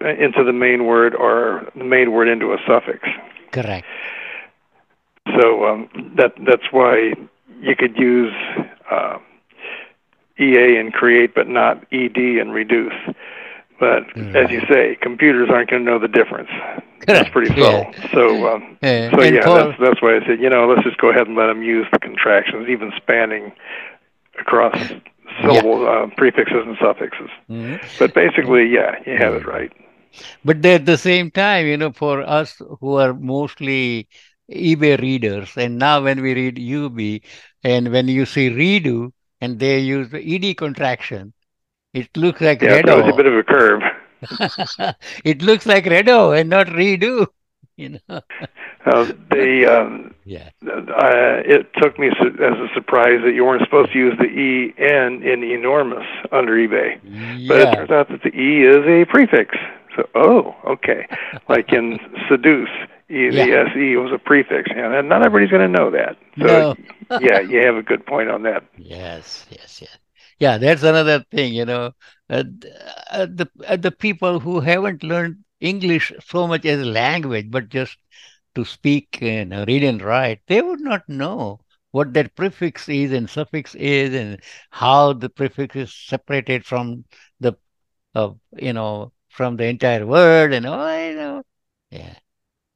[0.00, 3.08] into the main word or the main word into a suffix.
[3.52, 3.86] Correct.
[5.38, 7.12] So um, that that's why
[7.60, 8.32] you could use
[8.90, 9.18] uh,
[10.38, 12.94] EA and create, but not ED and reduce.
[13.78, 14.34] But mm.
[14.34, 16.50] as you say, computers aren't going to know the difference.
[17.06, 17.86] That's pretty subtle.
[17.92, 18.10] Yeah.
[18.12, 19.10] So, um, yeah.
[19.10, 21.36] so And yeah, that's that's why I said, you know, let's just go ahead and
[21.36, 23.52] let them use the contractions, even spanning
[24.40, 24.76] across
[25.40, 27.30] syllable uh, prefixes and suffixes.
[27.50, 27.80] Mhm.
[27.98, 29.72] But basically, yeah, you have it right.
[30.44, 34.08] But at the same time, you know, for us who are mostly
[34.50, 37.22] EBAE readers, and now when we read UEB,
[37.62, 41.32] and when you see redo, and they use the ED contraction,
[41.94, 43.16] it looks like Yeah, so it's a redo.
[43.16, 43.82] bit of a curve.
[45.24, 47.26] it looks like redo and not redo.
[47.78, 48.20] You know.
[48.86, 50.48] Uh, they, um, Yeah.
[50.66, 54.24] uh, it took me su- as a surprise that you weren't supposed to use the
[54.24, 56.98] E N in enormous under EBAE.
[57.04, 57.46] yeah.
[57.46, 59.54] But it turns out that the E is a prefix.
[59.94, 61.06] So, oh, okay.
[61.48, 62.68] Like in seduce,
[63.08, 63.68] e, the Yeah.
[63.72, 64.68] SE was a prefix.
[64.74, 66.16] And not everybody's going to know that.
[66.36, 66.74] So,
[67.10, 67.18] No.
[67.20, 68.64] yeah, you have a good point on that.
[68.76, 69.96] Yes, yes, yes.
[70.38, 71.92] Yeah, that's another thing, you know.
[72.30, 72.44] Uh,
[73.10, 77.68] uh, the uh, the people who haven't learned English so much as a language, but
[77.68, 77.96] just
[78.54, 81.60] to speak and read and write, they would not know
[81.90, 87.04] what that prefix is and suffix is and how the prefix is separated from
[87.40, 87.54] the,
[88.14, 91.42] uh, you know, from the entire word and all, you know.
[91.90, 92.14] Yeah.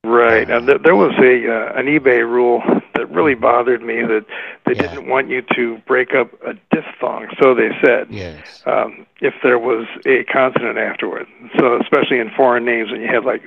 [0.05, 0.49] Right.
[0.49, 2.61] Now, th- there was a uh, an EBAE rule
[2.95, 4.25] that really bothered me that
[4.67, 4.89] they Yeah.
[4.95, 7.29] didn't want you to break up a diphthong.
[7.41, 8.09] So they said.
[8.11, 8.63] Yes.
[8.67, 11.29] um, if there was a consonant afterward.
[11.57, 13.43] So especially in foreign names, when you have like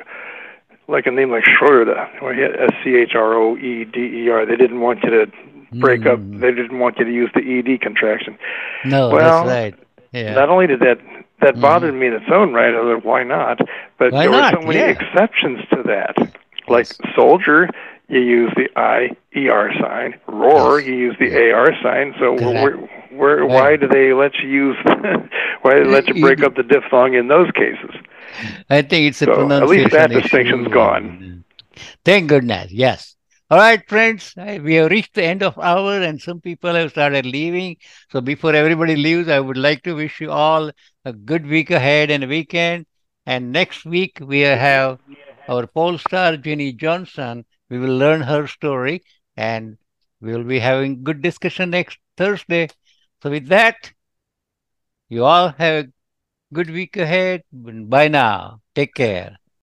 [0.87, 3.99] like a name like Schroeder, where you had S C H R O E D
[4.23, 5.29] E R, they didn't want you to
[5.73, 6.19] break up.
[6.19, 6.39] Mm.
[6.39, 8.37] They didn't want you to use the ED contraction.
[8.85, 9.75] No, well, that's right.
[10.13, 10.33] Yeah.
[10.35, 10.99] Not only did that
[11.41, 11.61] that Mhm.
[11.61, 13.59] bothered me in its own right, I was like, why not?
[13.99, 14.53] But Why there not?
[14.55, 14.85] were so many Yeah.
[14.97, 16.15] exceptions to that.
[16.67, 17.69] Like soldier,
[18.07, 20.15] you use the I E R sign.
[20.27, 20.87] Roar, Yes.
[20.87, 22.13] you use the A R sign.
[22.19, 22.77] So where,
[23.11, 24.77] where, why do they let you use?
[25.61, 27.91] why do they let you break up the diphthong in those cases?
[28.69, 31.43] I think it's a So, at least that distinction's gone.
[32.03, 32.71] Thank goodness.
[32.71, 33.15] Yes.
[33.49, 34.33] All right, friends.
[34.37, 37.77] We have reached the end of hour, and some people have started leaving.
[38.09, 40.71] So before everybody leaves, I would like to wish you all
[41.05, 42.85] a good week ahead and weekend.
[43.25, 44.99] And next week we have
[45.47, 47.45] our pole star Jenny Johnson.
[47.69, 49.03] We will learn her story,
[49.37, 49.77] and
[50.21, 52.69] we will be having good discussion next Thursday.
[53.21, 53.91] So with that,
[55.09, 55.91] you all have a
[56.53, 57.43] good week ahead.
[57.51, 58.61] Bye now.
[58.75, 59.37] Take care.